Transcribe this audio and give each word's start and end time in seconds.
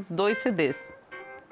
gravamos 0.00 0.10
dois 0.10 0.38
CDs. 0.38 0.76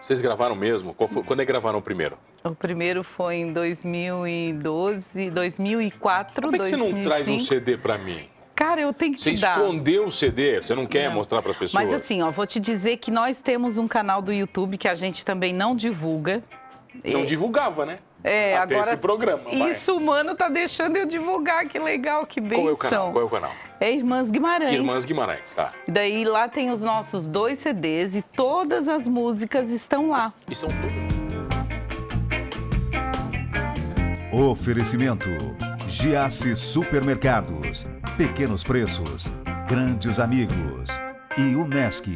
Vocês 0.01 0.21
gravaram 0.21 0.55
mesmo? 0.55 0.95
Foi, 1.09 1.23
quando 1.25 1.41
é 1.41 1.45
que 1.45 1.51
gravaram 1.53 1.79
o 1.81 1.83
primeiro? 1.83 2.17
O 2.45 2.55
primeiro 2.55 3.03
foi 3.03 3.37
em 3.37 3.53
2012, 3.53 5.31
2004, 5.31 6.43
Como 6.43 6.55
é 6.57 6.59
que 6.59 6.71
2005. 6.71 6.91
você 6.91 6.95
não 6.97 7.03
traz 7.03 7.29
um 7.29 7.39
CD 7.39 7.77
para 7.77 7.99
mim? 7.99 8.29
Cara, 8.55 8.81
eu 8.81 8.93
tenho 8.93 9.15
que 9.15 9.21
Você 9.21 9.35
te 9.35 9.41
dar. 9.41 9.53
escondeu 9.59 10.07
o 10.07 10.11
CD? 10.11 10.61
Você 10.61 10.75
não 10.75 10.87
quer 10.87 11.09
Não. 11.09 11.17
mostrar 11.17 11.43
para 11.43 11.51
as 11.53 11.57
pessoas? 11.57 11.75
Mas 11.85 11.93
assim, 11.93 12.23
ó, 12.23 12.31
vou 12.31 12.47
te 12.47 12.59
dizer 12.59 12.97
que 12.99 13.11
nós 13.11 13.41
temos 13.41 13.77
um 13.79 13.87
canal 13.87 14.21
do 14.23 14.33
YouTube 14.33 14.77
que 14.79 14.89
a 14.89 14.95
gente 14.95 15.25
também 15.25 15.53
não 15.53 15.75
divulga. 15.77 16.43
Não 17.05 17.21
É, 17.23 17.27
divulgava, 17.27 17.85
né? 17.87 17.99
É, 18.25 18.57
Até 18.57 18.75
agora 18.75 18.93
esse 18.93 18.97
programa. 19.01 19.43
vai. 19.45 19.71
Isso, 19.73 20.01
mano, 20.01 20.35
tá 20.35 20.49
deixando 20.49 20.97
eu 20.97 21.07
divulgar, 21.07 21.67
que 21.69 21.79
legal, 21.79 22.27
que 22.27 22.41
benção. 22.41 22.63
Qual 22.63 22.69
é 22.69 22.73
o 22.73 22.77
canal? 22.77 23.13
Qual 23.13 23.23
é 23.23 23.27
o 23.27 23.31
canal? 23.31 23.53
É 23.81 23.93
Irmãs 23.93 24.31
Guimarães. 24.31 24.75
Irmãs 24.75 25.05
Guimarães, 25.05 25.53
tá. 25.53 25.71
E 25.87 25.91
Daí 25.93 26.25
lá 26.25 26.49
tem 26.49 26.71
os 26.71 26.83
nossos 26.83 27.29
dois 27.29 27.61
CDs 27.61 28.17
e 28.17 28.23
todas 28.23 28.89
as 28.89 29.07
músicas 29.07 29.71
estão 29.71 30.09
lá. 30.09 30.33
E 30.51 30.55
são 30.55 30.69
todos. 30.69 31.19
Oferecimento: 34.33 35.29
Giasse 35.89 36.57
Supermercados, 36.57 37.87
Pequenos 38.17 38.65
Preços, 38.65 39.33
Grandes 39.69 40.19
Amigos 40.19 41.01
e 41.37 41.55
Unesc. 41.55 42.13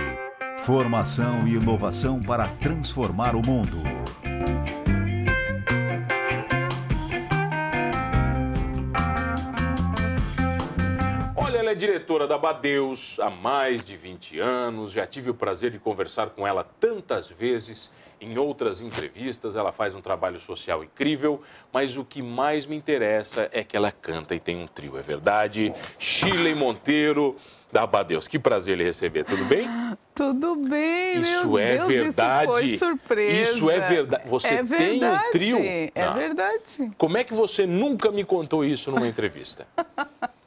Formação 0.58 1.46
e 1.46 1.54
inovação 1.54 2.20
para 2.20 2.46
transformar 2.60 3.34
o 3.34 3.42
mundo. 3.44 4.01
Diretora 11.82 12.28
da 12.28 12.38
Badeus 12.38 13.18
há 13.18 13.28
mais 13.28 13.84
de 13.84 13.96
20 13.96 14.38
anos. 14.38 14.92
Já 14.92 15.04
tive 15.04 15.30
o 15.30 15.34
prazer 15.34 15.72
de 15.72 15.80
conversar 15.80 16.30
com 16.30 16.46
ela 16.46 16.62
tantas 16.78 17.28
vezes 17.28 17.90
em 18.20 18.38
outras 18.38 18.80
entrevistas. 18.80 19.56
Ela 19.56 19.72
faz 19.72 19.92
um 19.92 20.00
trabalho 20.00 20.38
social 20.38 20.84
incrível, 20.84 21.42
mas 21.72 21.96
o 21.96 22.04
que 22.04 22.22
mais 22.22 22.66
me 22.66 22.76
interessa 22.76 23.48
é 23.50 23.64
que 23.64 23.76
ela 23.76 23.90
canta 23.90 24.32
e 24.32 24.38
tem 24.38 24.62
um 24.62 24.66
trio, 24.68 24.96
é 24.96 25.02
verdade? 25.02 25.74
Shirley 25.98 26.54
Monteiro, 26.54 27.34
da 27.72 27.84
Badeus. 27.84 28.28
Que 28.28 28.38
prazer 28.38 28.78
lhe 28.78 28.84
receber, 28.84 29.24
tudo 29.24 29.44
bem? 29.44 29.66
Tudo 30.14 30.54
bem, 30.54 31.18
Isso 31.18 31.48
meu 31.48 31.58
é 31.58 31.78
Deus, 31.78 31.88
verdade. 31.88 32.74
Isso 32.74 32.78
foi 32.78 32.90
surpresa. 32.90 33.42
Isso 33.42 33.68
é 33.68 33.80
verdade. 33.80 34.28
Você 34.28 34.54
é 34.54 34.62
tem 34.62 34.98
um 34.98 35.00
verdade, 35.00 35.30
trio? 35.32 35.58
É 35.60 35.90
Não. 35.96 36.14
verdade. 36.14 36.92
Como 36.96 37.18
é 37.18 37.24
que 37.24 37.34
você 37.34 37.66
nunca 37.66 38.12
me 38.12 38.22
contou 38.22 38.64
isso 38.64 38.88
numa 38.92 39.08
entrevista? 39.08 39.66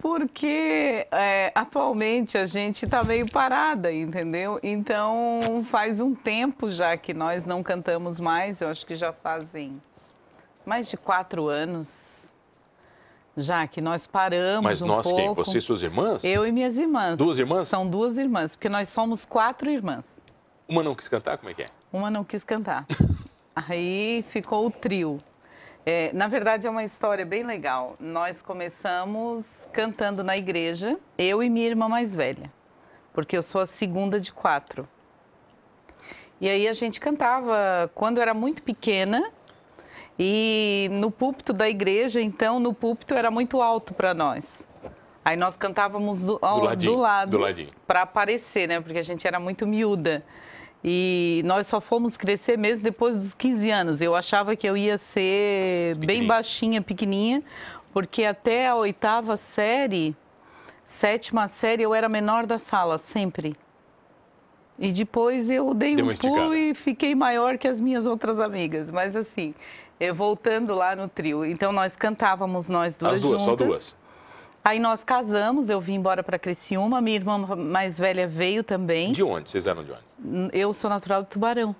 Porque 0.00 1.06
é, 1.10 1.52
atualmente 1.54 2.38
a 2.38 2.46
gente 2.46 2.84
está 2.86 3.04
meio 3.04 3.30
parada, 3.30 3.92
entendeu? 3.92 4.58
Então 4.62 5.64
faz 5.70 6.00
um 6.00 6.14
tempo 6.14 6.70
já 6.70 6.96
que 6.96 7.12
nós 7.12 7.44
não 7.44 7.62
cantamos 7.62 8.18
mais, 8.18 8.60
eu 8.60 8.68
acho 8.68 8.86
que 8.86 8.96
já 8.96 9.12
fazem 9.12 9.80
mais 10.64 10.88
de 10.88 10.96
quatro 10.96 11.48
anos 11.48 12.10
já 13.36 13.66
que 13.66 13.80
nós 13.80 14.06
paramos 14.06 14.64
Mas 14.64 14.82
um 14.82 14.86
nós 14.86 15.04
pouco. 15.04 15.18
quem? 15.18 15.34
Você 15.34 15.58
e 15.58 15.60
suas 15.60 15.82
irmãs? 15.82 16.24
Eu 16.24 16.46
e 16.46 16.52
minhas 16.52 16.76
irmãs. 16.76 17.18
Duas 17.18 17.38
irmãs? 17.38 17.68
São 17.68 17.88
duas 17.88 18.18
irmãs, 18.18 18.54
porque 18.54 18.68
nós 18.68 18.88
somos 18.88 19.24
quatro 19.24 19.70
irmãs. 19.70 20.04
Uma 20.68 20.82
não 20.82 20.94
quis 20.94 21.08
cantar? 21.08 21.38
Como 21.38 21.50
é 21.50 21.54
que 21.54 21.62
é? 21.62 21.66
Uma 21.92 22.10
não 22.10 22.24
quis 22.24 22.44
cantar. 22.44 22.86
Aí 23.54 24.24
ficou 24.30 24.66
o 24.66 24.70
trio. 24.70 25.18
É, 25.84 26.12
na 26.12 26.28
verdade, 26.28 26.66
é 26.66 26.70
uma 26.70 26.84
história 26.84 27.24
bem 27.24 27.42
legal. 27.44 27.96
Nós 27.98 28.42
começamos 28.42 29.66
cantando 29.72 30.22
na 30.22 30.36
igreja, 30.36 30.98
eu 31.16 31.42
e 31.42 31.48
minha 31.48 31.66
irmã 31.66 31.88
mais 31.88 32.14
velha, 32.14 32.52
porque 33.12 33.36
eu 33.36 33.42
sou 33.42 33.60
a 33.60 33.66
segunda 33.66 34.20
de 34.20 34.32
quatro. 34.32 34.88
E 36.40 36.48
aí 36.48 36.68
a 36.68 36.72
gente 36.72 37.00
cantava 37.00 37.90
quando 37.94 38.18
eu 38.18 38.22
era 38.22 38.34
muito 38.34 38.62
pequena 38.62 39.30
e 40.18 40.88
no 40.92 41.10
púlpito 41.10 41.52
da 41.52 41.68
igreja, 41.68 42.20
então 42.20 42.58
no 42.58 42.72
púlpito 42.74 43.14
era 43.14 43.30
muito 43.30 43.60
alto 43.62 43.92
para 43.94 44.14
nós. 44.14 44.44
Aí 45.24 45.36
nós 45.36 45.56
cantávamos 45.56 46.22
do, 46.24 46.38
ao- 46.40 46.64
ladinho, 46.64 46.92
do 46.92 46.98
lado 46.98 47.30
do 47.30 47.38
para 47.86 48.02
aparecer, 48.02 48.66
né? 48.68 48.80
Porque 48.80 48.98
a 48.98 49.02
gente 49.02 49.26
era 49.26 49.38
muito 49.38 49.66
miúda. 49.66 50.24
E 50.82 51.42
nós 51.44 51.66
só 51.66 51.80
fomos 51.80 52.16
crescer 52.16 52.56
mesmo 52.56 52.84
depois 52.84 53.16
dos 53.16 53.34
15 53.34 53.70
anos. 53.70 54.00
Eu 54.00 54.14
achava 54.14 54.56
que 54.56 54.66
eu 54.66 54.76
ia 54.76 54.96
ser 54.96 55.96
bem 55.96 56.26
baixinha, 56.26 56.80
pequenininha, 56.80 57.42
porque 57.92 58.24
até 58.24 58.66
a 58.66 58.74
oitava 58.74 59.36
série, 59.36 60.16
sétima 60.84 61.48
série, 61.48 61.82
eu 61.82 61.94
era 61.94 62.06
a 62.06 62.08
menor 62.08 62.46
da 62.46 62.58
sala, 62.58 62.96
sempre. 62.96 63.54
E 64.78 64.90
depois 64.90 65.50
eu 65.50 65.74
dei 65.74 65.94
Deu 65.94 66.06
um 66.06 66.14
pulo 66.14 66.54
e 66.54 66.72
fiquei 66.74 67.14
maior 67.14 67.58
que 67.58 67.68
as 67.68 67.78
minhas 67.78 68.06
outras 68.06 68.40
amigas. 68.40 68.90
Mas 68.90 69.14
assim, 69.14 69.54
voltando 70.14 70.74
lá 70.74 70.96
no 70.96 71.06
trio. 71.06 71.44
Então 71.44 71.70
nós 71.72 71.94
cantávamos 71.94 72.70
nós 72.70 72.96
duas 72.96 73.12
As 73.12 73.20
duas, 73.20 73.42
só 73.42 73.50
juntas. 73.50 73.66
duas. 73.66 73.96
Aí 74.64 74.78
nós 74.78 75.04
casamos, 75.04 75.68
eu 75.68 75.80
vim 75.80 75.94
embora 75.94 76.22
para 76.22 76.38
Criciúma, 76.38 77.00
minha 77.02 77.16
irmã 77.16 77.38
mais 77.56 77.98
velha 77.98 78.26
veio 78.26 78.64
também. 78.64 79.12
De 79.12 79.22
onde? 79.22 79.50
Vocês 79.50 79.66
eram 79.66 79.84
de 79.84 79.92
onde? 79.92 80.09
Eu 80.52 80.72
sou 80.74 80.90
natural 80.90 81.22
de 81.22 81.28
Tubarão, 81.28 81.74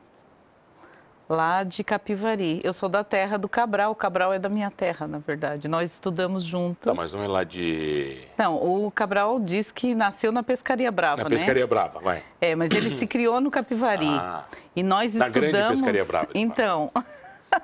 lá 1.29 1.63
de 1.63 1.85
Capivari. 1.85 2.61
Eu 2.65 2.73
sou 2.73 2.89
da 2.89 3.05
terra 3.05 3.37
do 3.37 3.49
Cabral, 3.49 3.93
o 3.93 3.95
Cabral 3.95 4.33
é 4.33 4.39
da 4.39 4.49
minha 4.49 4.71
terra, 4.71 5.07
na 5.07 5.19
verdade. 5.19 5.69
Nós 5.69 5.93
estudamos 5.93 6.43
juntos. 6.43 6.83
Tá, 6.83 6.95
mas 6.95 7.13
não 7.13 7.23
é 7.23 7.29
lá 7.29 7.45
de... 7.45 8.19
Não, 8.37 8.57
o 8.57 8.91
Cabral 8.91 9.39
diz 9.39 9.71
que 9.71 9.95
nasceu 9.95 10.33
na 10.33 10.43
Pescaria 10.43 10.91
Brava, 10.91 11.23
Na 11.23 11.29
né? 11.29 11.31
Pescaria 11.31 11.67
Brava, 11.67 12.01
vai. 12.01 12.23
É, 12.41 12.55
mas 12.57 12.71
ele 12.71 12.95
se 12.97 13.07
criou 13.07 13.41
no 13.41 13.51
Capivari. 13.51 14.09
Ah, 14.09 14.45
e 14.75 14.83
nós 14.83 15.15
Na 15.15 15.29
grande 15.29 15.47
estudamos... 15.49 15.81
Pescaria 15.81 16.05
Brava. 16.05 16.29
Então, 16.35 16.91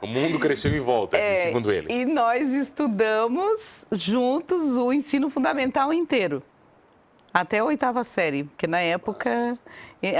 o 0.00 0.06
mundo 0.06 0.38
cresceu 0.38 0.74
em 0.76 0.80
volta, 0.80 1.16
É, 1.18 1.42
segundo 1.42 1.72
ele. 1.72 1.92
E 1.92 2.04
nós 2.04 2.52
estudamos 2.52 3.84
juntos 3.90 4.76
o 4.76 4.92
ensino 4.92 5.30
fundamental 5.30 5.92
inteiro. 5.92 6.42
Até 7.32 7.58
a 7.58 7.64
oitava 7.64 8.02
série, 8.02 8.44
porque 8.44 8.66
na 8.66 8.80
época 8.80 9.58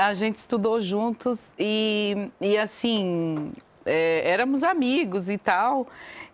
a 0.01 0.15
gente 0.15 0.37
estudou 0.37 0.81
juntos 0.81 1.41
e, 1.59 2.31
e 2.41 2.57
assim, 2.57 3.53
eh, 3.85 4.23
éramos 4.25 4.63
amigos 4.63 5.29
e 5.29 5.39
tal. 5.39 5.87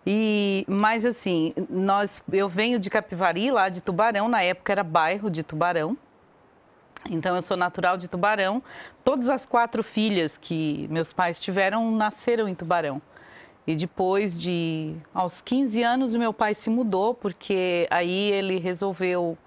E, 0.05 0.65
mas 0.67 1.05
assim, 1.05 1.53
nós, 1.69 2.21
eu 2.31 2.49
venho 2.49 2.77
de 2.79 2.89
Capivari, 2.89 3.51
lá 3.51 3.69
de 3.69 3.81
Tubarão, 3.81 4.27
na 4.27 4.41
época 4.43 4.71
era 4.71 4.83
bairro 4.83 5.29
de 5.29 5.43
Tubarão. 5.43 5.97
Então 7.09 7.35
eu 7.35 7.41
sou 7.41 7.57
natural 7.57 7.97
de 7.97 8.07
Tubarão. 8.07 8.61
Todas 9.03 9.29
as 9.29 9.45
quatro 9.45 9.83
filhas 9.83 10.37
que 10.37 10.87
meus 10.89 11.13
pais 11.13 11.39
tiveram 11.39 11.91
nasceram 11.91 12.47
em 12.47 12.55
Tubarão. 12.55 13.01
E 13.65 13.75
depois 13.75 14.37
de 14.37 14.95
aos 15.13 15.41
15 15.41 15.83
anos 15.83 16.15
meu 16.15 16.33
pai 16.33 16.53
se 16.53 16.69
mudou 16.69 17.13
porque 17.13 17.87
aí 17.89 18.31
ele 18.31 18.59
resolveu 18.59 19.37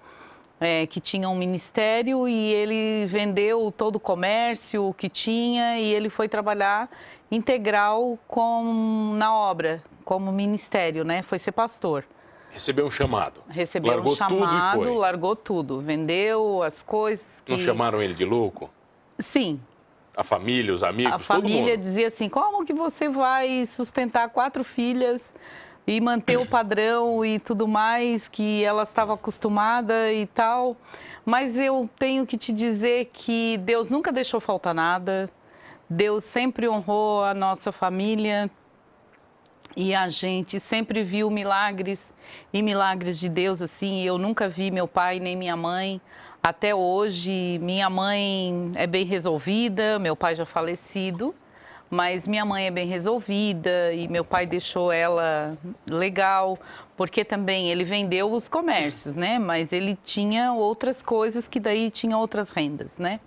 é, 0.59 0.87
que 0.87 0.99
tinha 0.99 1.29
um 1.29 1.35
ministério 1.35 2.27
e 2.27 2.53
ele 2.53 3.05
vendeu 3.05 3.71
todo 3.75 3.97
o 3.97 3.99
comércio 3.99 4.93
que 4.97 5.07
tinha 5.07 5.79
e 5.79 5.93
ele 5.93 6.09
foi 6.09 6.27
trabalhar 6.27 6.89
integral 7.31 8.17
com 8.27 9.13
na 9.15 9.33
obra 9.33 9.83
como 10.03 10.31
ministério, 10.31 11.03
né? 11.03 11.21
Foi 11.21 11.37
ser 11.37 11.51
pastor. 11.51 12.05
Recebeu 12.49 12.87
um 12.87 12.91
chamado. 12.91 13.43
Recebeu 13.49 13.91
Largou 13.91 14.13
um 14.13 14.15
tudo 14.15 14.39
chamado, 14.39 14.83
foi. 14.83 14.95
largou 14.95 15.35
tudo, 15.35 15.81
vendeu 15.81 16.63
as 16.63 16.81
coisas. 16.81 17.41
Que... 17.45 17.51
Não 17.51 17.59
chamaram 17.59 18.01
ele 18.01 18.13
de 18.13 18.25
louco? 18.25 18.69
Sim, 19.19 19.59
A 20.15 20.23
família, 20.23 20.73
os 20.73 20.81
amigos, 20.81 21.13
a 21.13 21.19
família 21.19 21.77
dizia 21.77 22.07
assim: 22.07 22.29
como 22.29 22.65
que 22.65 22.73
você 22.73 23.09
vai 23.09 23.65
sustentar 23.65 24.29
quatro 24.29 24.63
filhas 24.63 25.21
e 25.87 26.01
manter 26.01 26.37
o 26.37 26.45
padrão 26.45 27.25
e 27.25 27.39
tudo 27.39 27.65
mais 27.67 28.27
que 28.27 28.61
ela 28.63 28.83
estava 28.83 29.13
acostumada 29.13 30.11
e 30.11 30.27
tal? 30.27 30.75
Mas 31.25 31.57
eu 31.57 31.89
tenho 31.97 32.25
que 32.25 32.37
te 32.37 32.51
dizer 32.51 33.09
que 33.13 33.57
Deus 33.59 33.89
nunca 33.89 34.11
deixou 34.11 34.41
faltar 34.41 34.75
nada. 34.75 35.29
Deus 35.89 36.25
sempre 36.25 36.67
honrou 36.67 37.23
a 37.23 37.33
nossa 37.33 37.71
família 37.71 38.51
e 39.75 39.93
a 39.95 40.09
gente 40.09 40.59
sempre 40.59 41.03
viu 41.03 41.29
milagres 41.29 42.11
e 42.51 42.61
milagres 42.61 43.17
de 43.17 43.29
Deus 43.29 43.61
assim. 43.61 44.03
Eu 44.03 44.17
nunca 44.17 44.49
vi 44.49 44.69
meu 44.69 44.87
pai 44.87 45.19
nem 45.19 45.35
minha 45.35 45.55
mãe 45.55 46.01
até 46.43 46.73
hoje. 46.75 47.59
Minha 47.61 47.89
mãe 47.89 48.71
é 48.75 48.87
bem 48.87 49.05
resolvida, 49.05 49.99
meu 49.99 50.15
pai 50.15 50.35
já 50.35 50.45
falecido, 50.45 51.33
mas 51.89 52.27
minha 52.27 52.45
mãe 52.45 52.67
é 52.67 52.71
bem 52.71 52.87
resolvida 52.87 53.93
e 53.93 54.07
meu 54.07 54.25
pai 54.25 54.45
deixou 54.45 54.91
ela 54.91 55.57
legal, 55.85 56.57
porque 56.95 57.23
também 57.23 57.69
ele 57.69 57.83
vendeu 57.83 58.31
os 58.31 58.47
comércios, 58.49 59.15
né? 59.15 59.39
Mas 59.39 59.71
ele 59.71 59.97
tinha 60.03 60.53
outras 60.53 61.01
coisas 61.01 61.47
que 61.47 61.59
daí 61.59 61.89
tinha 61.89 62.17
outras 62.17 62.49
rendas, 62.49 62.97
né? 62.97 63.19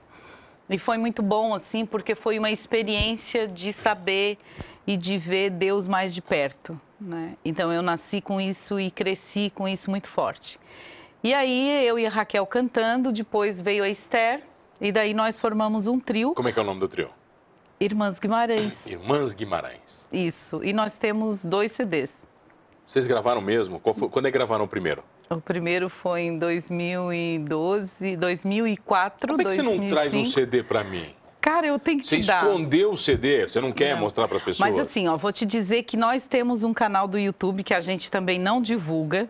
E 0.69 0.79
foi 0.79 0.99
muito 0.99 1.23
bom, 1.23 1.55
assim, 1.55 1.85
porque 1.85 2.15
foi 2.15 2.39
uma 2.39 2.51
experiência 2.51 3.49
de 3.49 3.73
saber 3.73 4.39
e 4.87 4.97
de 4.97 5.19
ver 5.19 5.51
Deus 5.51 5.89
mais 5.89 6.15
de 6.15 6.23
perto, 6.23 6.81
né? 7.01 7.37
Então 7.45 7.73
eu 7.73 7.83
nasci 7.83 8.21
com 8.21 8.41
isso 8.41 8.79
e 8.79 8.91
cresci 8.91 9.51
com 9.55 9.67
isso 9.67 9.91
muito 9.91 10.09
forte. 10.09 10.59
E 11.23 11.35
aí 11.35 11.87
eu 11.87 11.99
e 11.99 12.07
a 12.07 12.11
Raquel 12.11 12.47
cantando, 12.47 13.13
depois 13.13 13.61
veio 13.61 13.85
a 13.85 13.89
Esther, 13.89 14.43
E 14.81 14.91
daí 14.91 15.13
nós 15.13 15.39
formamos 15.39 15.87
um 15.87 16.01
trio. 16.01 16.33
Como 16.35 16.49
é 16.49 16.53
que 16.53 16.59
é 16.59 16.63
o 16.63 16.65
nome 16.65 16.81
do 16.81 16.89
trio? 16.89 17.11
Irmãs 17.83 18.19
Guimarães. 18.19 18.87
Irmãs 18.87 19.33
Guimarães. 19.33 20.07
Isso. 20.13 20.63
E 20.63 20.71
nós 20.71 20.99
temos 20.99 21.43
dois 21.43 21.73
CDs. 21.73 22.23
Vocês 22.87 23.07
gravaram 23.07 23.41
mesmo? 23.41 23.81
Foi, 23.95 24.09
quando 24.11 24.27
é 24.27 24.31
que 24.31 24.37
gravaram 24.37 24.67
o 24.67 24.69
primeiro? 24.69 25.03
O 25.31 25.41
primeiro 25.41 25.89
foi 25.89 26.23
em 26.23 26.39
2012, 26.39 28.17
2004, 28.19 29.29
Como 29.29 29.41
é 29.41 29.45
que 29.45 29.57
2005. 29.57 29.73
você 29.77 29.81
não 29.81 29.89
traz 29.89 30.13
um 30.13 30.25
CD 30.27 30.63
para 30.63 30.85
mim? 30.85 31.15
Cara, 31.41 31.69
eu 31.69 31.79
tenho 31.79 32.01
que 32.01 32.07
Você 32.07 32.21
te 32.21 32.27
dar. 32.27 32.45
escondeu 32.45 32.93
o 32.93 32.97
CD? 32.99 33.49
Você 33.49 33.61
não 33.63 33.73
quer 33.73 33.95
Não. 33.95 34.01
mostrar 34.03 34.29
para 34.29 34.37
as 34.37 34.43
pessoas? 34.43 34.69
Mas 34.69 34.79
assim, 34.79 35.09
ó, 35.09 35.17
vou 35.17 35.33
te 35.33 35.47
dizer 35.47 35.85
que 35.85 35.97
nós 35.97 36.27
temos 36.27 36.63
um 36.65 36.75
canal 36.75 37.09
do 37.09 37.19
YouTube 37.19 37.63
que 37.65 37.73
a 37.73 37.81
gente 37.81 38.11
também 38.11 38.39
não 38.39 38.61
divulga. 38.61 39.27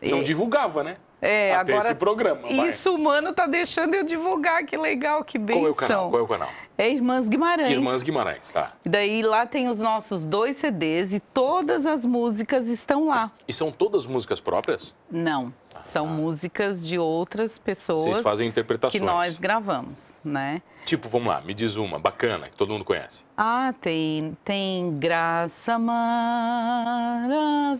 Não 0.00 0.20
É, 0.20 0.22
divulgava, 0.22 0.82
né? 0.82 0.96
É, 1.20 1.54
Até 1.54 1.72
agora 1.74 1.90
esse 1.90 1.94
programa. 1.94 2.40
vai. 2.42 2.70
isso, 2.70 2.96
mano, 2.98 3.32
tá 3.34 3.46
deixando 3.46 3.94
eu 3.94 4.02
divulgar, 4.02 4.64
que 4.64 4.76
legal, 4.76 5.22
que 5.22 5.38
benção. 5.38 5.60
Qual 5.60 5.66
é 5.68 5.70
o 5.70 5.74
canal? 5.74 6.10
Qual 6.10 6.20
é 6.20 6.24
o 6.24 6.28
canal? 6.28 6.48
É 6.82 6.90
Irmãs 6.90 7.28
Guimarães. 7.28 7.70
Irmãs 7.70 8.02
Guimarães, 8.02 8.50
tá. 8.50 8.72
E 8.84 8.88
daí 8.88 9.22
lá 9.22 9.46
tem 9.46 9.68
os 9.68 9.78
nossos 9.78 10.26
dois 10.26 10.56
CDs 10.56 11.12
e 11.12 11.20
todas 11.20 11.86
as 11.86 12.04
músicas 12.04 12.66
estão 12.66 13.06
lá. 13.06 13.30
E 13.46 13.52
são 13.52 13.70
todas 13.70 14.04
músicas 14.04 14.40
próprias? 14.40 14.92
Não, 15.08 15.54
são 15.84 16.08
músicas 16.08 16.84
de 16.84 16.98
outras 16.98 17.56
pessoas 17.56 18.00
Vocês 18.00 18.18
fazem 18.18 18.48
interpretações. 18.48 19.00
que 19.00 19.06
nós 19.06 19.38
gravamos, 19.38 20.12
né? 20.24 20.60
Tipo, 20.84 21.08
vamos 21.08 21.28
lá, 21.28 21.40
me 21.42 21.54
diz 21.54 21.76
uma, 21.76 22.00
bacana, 22.00 22.48
que 22.48 22.56
todo 22.56 22.72
mundo 22.72 22.84
conhece. 22.84 23.22
Ah, 23.36 23.72
tem, 23.80 24.36
tem 24.44 24.98
graça 24.98 25.78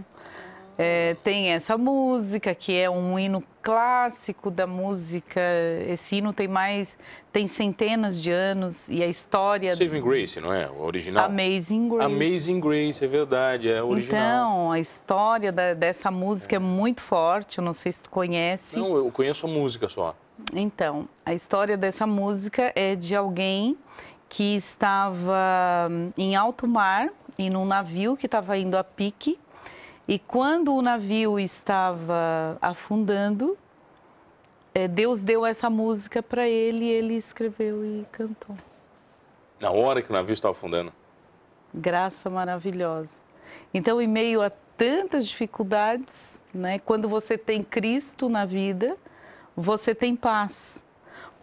É, 0.76 1.14
tem 1.22 1.52
essa 1.52 1.78
música 1.78 2.52
que 2.54 2.76
é 2.76 2.90
um 2.90 3.16
hino 3.18 3.42
clássico 3.62 4.50
da 4.50 4.66
música. 4.66 5.40
Esse 5.88 6.16
hino 6.16 6.32
tem 6.32 6.48
mais, 6.48 6.98
tem 7.32 7.46
centenas 7.46 8.20
de 8.20 8.30
anos 8.32 8.88
e 8.88 9.02
a 9.02 9.06
história 9.06 9.74
Saving 9.76 10.02
Grace, 10.02 10.40
não 10.40 10.52
é? 10.52 10.68
O 10.68 10.82
original? 10.82 11.26
Amazing 11.26 11.88
Grace. 11.88 12.04
Amazing 12.12 12.60
Grace, 12.60 13.04
é 13.04 13.06
verdade, 13.06 13.68
é 13.70 13.80
original. 13.82 14.20
Então, 14.20 14.72
a 14.72 14.80
história 14.80 15.52
da- 15.52 15.74
dessa 15.74 16.10
música 16.10 16.56
é 16.56 16.58
muito 16.58 17.00
forte. 17.02 17.58
Eu 17.58 17.64
não 17.64 17.72
sei 17.72 17.92
se 17.92 18.02
tu 18.02 18.10
conhece. 18.10 18.76
Não, 18.76 18.96
eu 18.96 19.10
conheço 19.12 19.46
a 19.46 19.48
música 19.48 19.88
só. 19.88 20.14
Então, 20.52 21.08
a 21.24 21.32
história 21.32 21.76
dessa 21.76 22.06
música 22.06 22.72
é 22.74 22.96
de 22.96 23.14
alguém 23.14 23.76
que 24.28 24.56
estava 24.56 25.86
hum, 25.88 26.10
em 26.18 26.34
alto 26.34 26.66
mar, 26.66 27.08
em 27.38 27.54
um 27.56 27.64
navio 27.64 28.16
que 28.16 28.26
estava 28.26 28.58
indo 28.58 28.76
a 28.76 28.82
pique, 28.82 29.38
e 30.06 30.18
quando 30.18 30.74
o 30.74 30.82
navio 30.82 31.40
estava 31.40 32.58
afundando, 32.60 33.56
eh, 34.74 34.86
Deus 34.86 35.22
deu 35.22 35.46
essa 35.46 35.70
música 35.70 36.22
para 36.22 36.46
ele 36.46 36.84
e 36.84 36.90
ele 36.90 37.14
escreveu 37.14 37.84
e 37.84 38.06
cantou. 38.12 38.54
Na 39.58 39.70
hora 39.70 40.02
que 40.02 40.10
o 40.10 40.12
navio 40.12 40.34
estava 40.34 40.52
afundando. 40.52 40.92
Graça 41.72 42.28
maravilhosa. 42.28 43.08
Então, 43.72 44.00
em 44.00 44.06
meio 44.06 44.42
a 44.42 44.50
tantas 44.76 45.26
dificuldades, 45.26 46.40
né, 46.52 46.78
quando 46.78 47.08
você 47.08 47.38
tem 47.38 47.62
Cristo 47.62 48.28
na 48.28 48.44
vida, 48.44 48.96
você 49.56 49.94
tem 49.94 50.14
paz. 50.14 50.82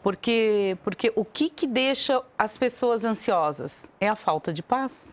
Porque, 0.04 0.78
porque 0.84 1.12
o 1.16 1.26
que, 1.26 1.50
que 1.50 1.68
deixa 1.68 2.22
as 2.38 2.58
pessoas 2.58 3.04
ansiosas? 3.04 3.90
É 4.00 4.08
a 4.08 4.16
falta 4.16 4.52
de 4.54 4.62
paz. 4.62 5.12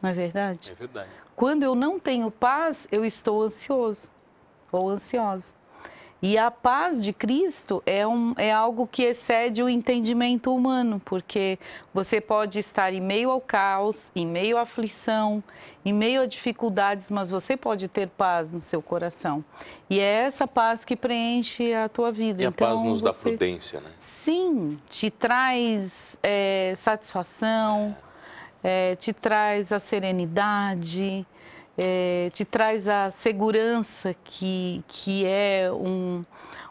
Não 0.00 0.10
é 0.10 0.12
verdade? 0.12 0.72
É 0.72 0.74
verdade. 0.74 1.10
Quando 1.34 1.62
eu 1.62 1.74
não 1.74 1.98
tenho 1.98 2.30
paz, 2.30 2.86
eu 2.92 3.04
estou 3.04 3.42
ansioso 3.42 4.08
ou 4.70 4.88
ansiosa. 4.88 5.52
E 6.24 6.38
a 6.38 6.52
paz 6.52 7.00
de 7.02 7.12
Cristo 7.12 7.82
é, 7.84 8.06
um, 8.06 8.32
é 8.38 8.52
algo 8.52 8.86
que 8.86 9.02
excede 9.02 9.60
o 9.60 9.68
entendimento 9.68 10.54
humano, 10.54 11.02
porque 11.04 11.58
você 11.92 12.20
pode 12.20 12.60
estar 12.60 12.92
em 12.92 13.00
meio 13.00 13.28
ao 13.28 13.40
caos, 13.40 14.08
em 14.14 14.24
meio 14.24 14.56
à 14.56 14.60
aflição, 14.60 15.42
em 15.84 15.92
meio 15.92 16.22
a 16.22 16.26
dificuldades, 16.26 17.10
mas 17.10 17.28
você 17.28 17.56
pode 17.56 17.88
ter 17.88 18.08
paz 18.08 18.52
no 18.52 18.60
seu 18.60 18.80
coração. 18.80 19.44
E 19.90 19.98
é 19.98 20.22
essa 20.22 20.46
paz 20.46 20.84
que 20.84 20.94
preenche 20.94 21.74
a 21.74 21.88
tua 21.88 22.12
vida. 22.12 22.40
E 22.40 22.46
a 22.46 22.50
então, 22.50 22.68
paz 22.68 22.80
nos 22.84 23.02
dá 23.02 23.10
você- 23.10 23.30
prudência, 23.30 23.80
né? 23.80 23.90
Sim, 23.98 24.78
te 24.88 25.10
traz 25.10 26.16
é, 26.22 26.74
satisfação, 26.76 27.96
é, 27.98 28.11
te 28.98 29.12
traz 29.12 29.72
a 29.72 29.78
serenidade, 29.78 31.26
é, 31.76 32.30
te 32.32 32.44
traz 32.44 32.88
a 32.88 33.10
segurança 33.10 34.14
que, 34.24 34.84
que 34.86 35.24
é 35.26 35.70
um, 35.72 36.24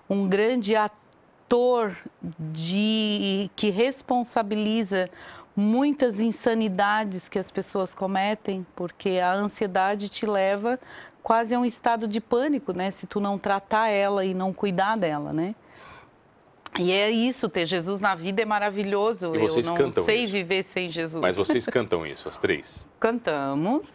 um 0.09 0.27
grande 0.27 0.75
ator 0.75 1.95
de, 2.39 3.49
que 3.55 3.69
responsabiliza 3.69 5.09
muitas 5.55 6.19
insanidades 6.19 7.27
que 7.27 7.37
as 7.37 7.51
pessoas 7.51 7.93
cometem, 7.93 8.65
porque 8.75 9.19
a 9.19 9.33
ansiedade 9.33 10.07
te 10.07 10.25
leva 10.25 10.79
quase 11.21 11.53
a 11.53 11.59
um 11.59 11.65
estado 11.65 12.07
de 12.07 12.19
pânico, 12.19 12.73
né? 12.73 12.89
Se 12.89 13.05
tu 13.05 13.19
não 13.19 13.37
tratar 13.37 13.89
ela 13.89 14.25
e 14.25 14.33
não 14.33 14.53
cuidar 14.53 14.97
dela, 14.97 15.33
né? 15.33 15.53
E 16.79 16.91
é 16.91 17.09
isso, 17.09 17.49
ter 17.49 17.65
Jesus 17.65 17.99
na 17.99 18.15
vida 18.15 18.41
é 18.41 18.45
maravilhoso. 18.45 19.35
E 19.35 19.39
vocês 19.39 19.65
Eu 19.67 19.71
não 19.73 19.77
cantam 19.77 20.05
sei 20.05 20.23
isso? 20.23 20.31
viver 20.31 20.63
sem 20.63 20.89
Jesus. 20.89 21.21
Mas 21.21 21.35
vocês 21.35 21.65
cantam 21.67 22.05
isso, 22.05 22.29
as 22.29 22.37
três. 22.37 22.87
Cantamos. 22.99 23.85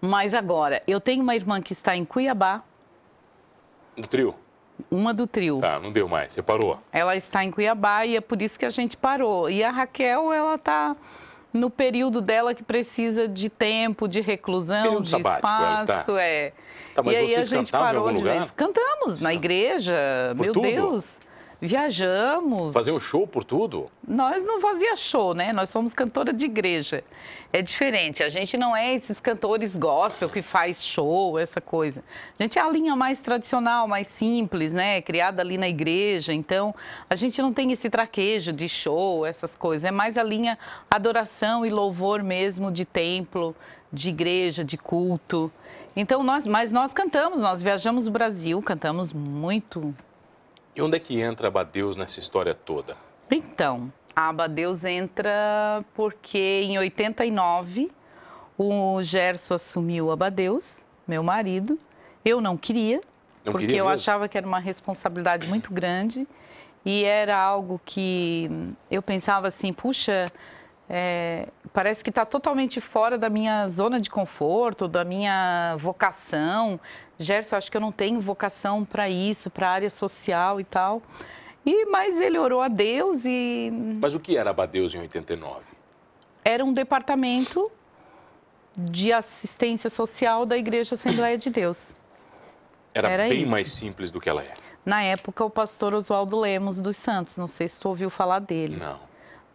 Mas 0.00 0.34
agora, 0.34 0.82
eu 0.86 1.00
tenho 1.00 1.22
uma 1.22 1.34
irmã 1.34 1.60
que 1.60 1.72
está 1.72 1.96
em 1.96 2.04
Cuiabá, 2.04 2.62
Do 3.96 4.06
trio? 4.06 4.34
uma 4.90 5.12
do 5.14 5.26
trio. 5.26 5.58
Tá, 5.58 5.80
não 5.80 5.90
deu 5.90 6.06
mais, 6.06 6.32
você 6.32 6.42
parou. 6.42 6.78
Ela 6.92 7.16
está 7.16 7.42
em 7.42 7.50
Cuiabá 7.50 8.04
e 8.04 8.14
é 8.14 8.20
por 8.20 8.40
isso 8.42 8.58
que 8.58 8.64
a 8.66 8.70
gente 8.70 8.96
parou. 8.96 9.48
E 9.50 9.64
a 9.64 9.70
Raquel, 9.70 10.32
ela 10.32 10.54
está 10.56 10.94
no 11.52 11.70
período 11.70 12.20
dela 12.20 12.54
que 12.54 12.62
precisa 12.62 13.26
de 13.26 13.48
tempo, 13.48 14.06
de 14.06 14.20
reclusão, 14.20 14.82
Período 14.82 15.02
de 15.04 15.10
sabático, 15.10 15.48
espaço, 15.80 16.16
é. 16.18 16.52
Tá, 16.94 17.02
mas 17.02 17.14
e 17.14 17.16
aí 17.16 17.34
a 17.36 17.42
gente 17.42 17.72
parou 17.72 18.12
de 18.12 18.22
vez. 18.22 18.50
Cantamos 18.50 19.20
na 19.20 19.32
igreja, 19.34 19.94
Por 20.36 20.44
meu 20.44 20.52
tudo? 20.52 20.62
Deus. 20.62 21.18
Viajamos. 21.60 22.74
Fazer 22.74 22.92
um 22.92 23.00
show 23.00 23.26
por 23.26 23.42
tudo? 23.42 23.90
Nós 24.06 24.44
não 24.44 24.60
fazia 24.60 24.94
show, 24.94 25.32
né? 25.32 25.52
Nós 25.54 25.70
somos 25.70 25.94
cantora 25.94 26.32
de 26.32 26.44
igreja. 26.44 27.02
É 27.50 27.62
diferente. 27.62 28.22
A 28.22 28.28
gente 28.28 28.58
não 28.58 28.76
é 28.76 28.94
esses 28.94 29.18
cantores 29.18 29.74
gospel 29.74 30.28
que 30.28 30.42
faz 30.42 30.84
show, 30.84 31.38
essa 31.38 31.60
coisa. 31.60 32.04
A 32.38 32.42
gente 32.42 32.58
é 32.58 32.62
a 32.62 32.68
linha 32.68 32.94
mais 32.94 33.22
tradicional, 33.22 33.88
mais 33.88 34.06
simples, 34.08 34.74
né? 34.74 35.00
Criada 35.00 35.40
ali 35.40 35.56
na 35.56 35.68
igreja. 35.68 36.32
Então, 36.32 36.74
a 37.08 37.14
gente 37.14 37.40
não 37.40 37.52
tem 37.52 37.72
esse 37.72 37.88
traquejo 37.88 38.52
de 38.52 38.68
show, 38.68 39.24
essas 39.24 39.56
coisas. 39.56 39.84
É 39.84 39.90
mais 39.90 40.18
a 40.18 40.22
linha 40.22 40.58
adoração 40.90 41.64
e 41.64 41.70
louvor 41.70 42.22
mesmo 42.22 42.70
de 42.70 42.84
templo, 42.84 43.56
de 43.90 44.10
igreja, 44.10 44.62
de 44.62 44.76
culto. 44.76 45.50
Então, 45.96 46.22
nós, 46.22 46.46
mas 46.46 46.70
nós 46.70 46.92
cantamos, 46.92 47.40
nós 47.40 47.62
viajamos 47.62 48.06
o 48.06 48.10
Brasil, 48.10 48.60
cantamos 48.60 49.14
muito, 49.14 49.94
E 50.76 50.82
onde 50.82 50.96
é 50.96 51.00
que 51.00 51.18
entra 51.18 51.48
Abadeus 51.48 51.96
nessa 51.96 52.20
história 52.20 52.54
toda? 52.54 52.98
Então, 53.30 53.90
a 54.14 54.28
Abadeus 54.28 54.84
entra 54.84 55.82
porque 55.94 56.60
em 56.64 56.78
89 56.78 57.90
o 58.58 59.02
Gerson 59.02 59.54
assumiu 59.54 60.10
Abadeus, 60.10 60.80
meu 61.08 61.22
marido. 61.22 61.78
Eu 62.22 62.42
não 62.42 62.58
queria, 62.58 63.00
Não 63.42 63.52
porque 63.52 63.66
queria 63.66 63.80
eu 63.80 63.88
achava 63.88 64.28
que 64.28 64.36
era 64.36 64.46
uma 64.46 64.58
responsabilidade 64.58 65.48
muito 65.48 65.72
grande 65.72 66.28
e 66.84 67.04
era 67.04 67.38
algo 67.38 67.80
que 67.82 68.50
eu 68.90 69.00
pensava 69.00 69.48
assim, 69.48 69.72
puxa, 69.72 70.26
é, 70.88 71.48
parece 71.72 72.02
que 72.04 72.10
está 72.10 72.24
totalmente 72.24 72.80
fora 72.80 73.18
da 73.18 73.28
minha 73.28 73.66
zona 73.68 74.00
de 74.00 74.08
conforto, 74.08 74.86
da 74.86 75.04
minha 75.04 75.74
vocação. 75.78 76.78
Gerson, 77.18 77.56
acho 77.56 77.70
que 77.70 77.76
eu 77.76 77.80
não 77.80 77.90
tenho 77.92 78.20
vocação 78.20 78.84
para 78.84 79.08
isso, 79.08 79.50
para 79.50 79.68
a 79.68 79.72
área 79.72 79.90
social 79.90 80.60
e 80.60 80.64
tal. 80.64 81.02
E 81.64 81.86
mas 81.86 82.20
ele 82.20 82.38
orou 82.38 82.60
a 82.62 82.68
Deus 82.68 83.24
e 83.24 83.70
Mas 84.00 84.14
o 84.14 84.20
que 84.20 84.36
era 84.36 84.50
Abadeus 84.50 84.94
em 84.94 85.00
89? 85.00 85.64
era 86.44 86.64
um 86.64 86.72
departamento 86.72 87.68
de 88.76 89.12
assistência 89.12 89.90
social 89.90 90.46
da 90.46 90.56
Igreja 90.56 90.94
Assembleia 90.94 91.36
de 91.36 91.50
Deus. 91.50 91.92
Era, 92.94 93.10
Era 93.10 93.28
bem 93.28 93.42
isso. 93.42 93.50
mais 93.50 93.72
simples 93.72 94.10
do 94.12 94.20
que 94.20 94.28
ela 94.28 94.42
é. 94.42 94.54
Na 94.84 95.02
época, 95.02 95.44
o 95.44 95.50
pastor 95.50 95.92
Oswaldo 95.92 96.38
Lemos 96.38 96.78
dos 96.78 96.96
Santos, 96.96 97.36
não 97.36 97.48
sei 97.48 97.66
se 97.66 97.80
tu 97.80 97.88
ouviu 97.88 98.08
falar 98.08 98.38
dele. 98.38 98.76
Não. 98.76 99.00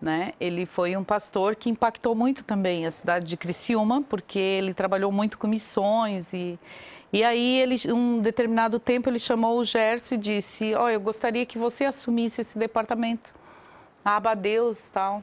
Né? 0.02 0.34
Ele 0.40 0.66
foi 0.66 0.98
um 0.98 1.04
pastor 1.04 1.56
que 1.56 1.70
impactou 1.70 2.16
muito 2.16 2.44
também 2.44 2.86
a 2.86 2.92
cidade 2.92 3.26
de 3.26 3.38
Criciúma, 3.38 4.02
porque 4.02 4.40
ele 4.40 4.74
trabalhou 4.74 5.12
muito 5.12 5.38
com 5.38 5.48
missões 5.48 6.34
e 6.34 6.60
e 7.14 7.26
aí 7.26 7.60
ele 7.60 7.76
um 7.92 8.22
determinado 8.22 8.80
tempo 8.80 9.10
ele 9.10 9.20
chamou 9.20 9.60
o 9.60 9.66
Gerson 9.66 10.16
e 10.16 10.18
disse: 10.18 10.74
"Ó, 10.76 10.90
eu 10.90 11.00
gostaria 11.02 11.46
que 11.46 11.58
você 11.58 11.84
assumisse 11.84 12.40
esse 12.42 12.58
departamento. 12.58 13.34
A 14.04 14.16
Abadeus, 14.16 14.90
tal". 14.94 15.22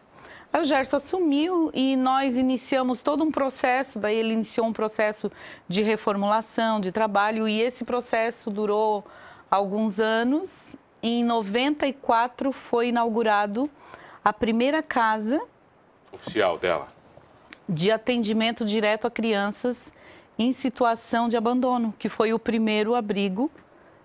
Aí 0.52 0.61
o 0.61 0.64
Gerson 0.64 0.97
assumiu 0.97 1.70
e 1.75 1.97
nós 1.97 2.37
iniciamos 2.37 3.02
todo 3.02 3.25
um 3.25 3.30
processo. 3.30 3.99
Daí 3.99 4.16
ele 4.16 4.35
iniciou 4.35 4.66
um 4.66 4.73
processo 4.73 5.32
de 5.66 5.82
reformulação, 5.82 6.80
de 6.80 6.92
trabalho, 6.92 7.49
e 7.49 7.61
esse 7.61 7.85
processo 7.85 8.50
durou 8.50 9.04
alguns 9.50 9.99
anos. 9.99 10.76
Em 11.02 11.25
94 11.25 12.52
foi 12.52 12.88
inaugurado 12.88 13.70
a 14.28 14.32
primeira 14.32 14.82
casa 14.82 15.40
oficial 16.12 16.58
dela 16.58 16.88
de 17.66 17.90
atendimento 17.90 18.64
direto 18.64 19.06
a 19.06 19.11
crianças 19.11 19.92
em 20.38 20.52
situação 20.52 21.28
de 21.28 21.37
abandono, 21.37 21.94
que 21.99 22.08
foi 22.08 22.32
o 22.32 22.38
primeiro 22.38 22.94
abrigo 22.94 23.50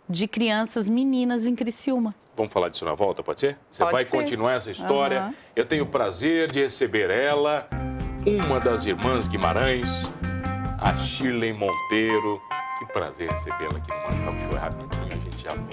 de 0.10 0.28
crianças 0.28 0.90
meninas 0.90 1.46
em 1.46 1.56
Criciúma. 1.56 2.16
Vamos 2.36 2.52
falar 2.52 2.70
disso 2.70 2.86
na 2.86 2.94
volta, 2.94 3.22
pode 3.22 3.40
ser? 3.42 3.58
Você 3.70 3.84
pode 3.84 3.94
vai 3.94 4.06
ser. 4.06 4.12
continuar 4.12 4.54
essa 4.54 4.72
história. 4.72 5.26
Uhum. 5.26 5.34
Eu 5.56 5.66
tenho 5.66 5.84
o 5.84 5.88
prazer 5.88 6.52
de 6.52 6.62
receber 6.62 7.10
ela, 7.10 7.68
uma 8.46 8.60
das 8.60 8.86
irmãs 8.86 9.28
Guimarães, 9.28 10.04
a 10.80 10.96
Shirley 10.98 11.54
Monteiro. 11.54 12.42
Que 12.80 12.86
prazer 12.94 13.30
recebê-la 13.30 13.78
aqui 13.78 13.92
no 13.92 14.04
Manos 14.04 14.22
Talk 14.22 14.42
Show. 14.42 14.58
É 14.58 14.60
rapidinho, 14.60 15.14
a 15.14 15.18
gente 15.18 15.42
já 15.42 15.54
volta. 15.54 15.73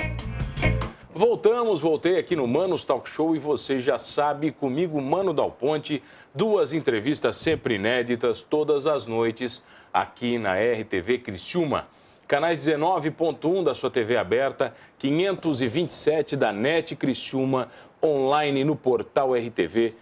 Voltamos, 1.21 1.83
voltei 1.83 2.17
aqui 2.17 2.35
no 2.35 2.47
Manos 2.47 2.83
Talk 2.83 3.07
Show 3.07 3.37
e 3.37 3.39
você 3.39 3.79
já 3.79 3.99
sabe, 3.99 4.51
comigo, 4.51 4.99
Mano 5.03 5.35
Dal 5.35 5.51
Ponte, 5.51 6.03
duas 6.35 6.73
entrevistas 6.73 7.37
sempre 7.37 7.75
inéditas, 7.75 8.41
todas 8.41 8.87
as 8.87 9.05
noites, 9.05 9.63
aqui 9.93 10.39
na 10.39 10.55
RTV 10.55 11.19
Criciúma 11.19 11.85
canais 12.27 12.59
19.1 12.61 13.65
da 13.65 13.75
sua 13.75 13.91
TV 13.91 14.17
aberta, 14.17 14.73
527 14.99 16.37
da 16.37 16.53
NET 16.53 16.95
Criciúma, 16.95 17.69
online 18.03 18.65
no 18.65 18.77
portal 18.77 19.35
rtv.com.br. 19.35 19.99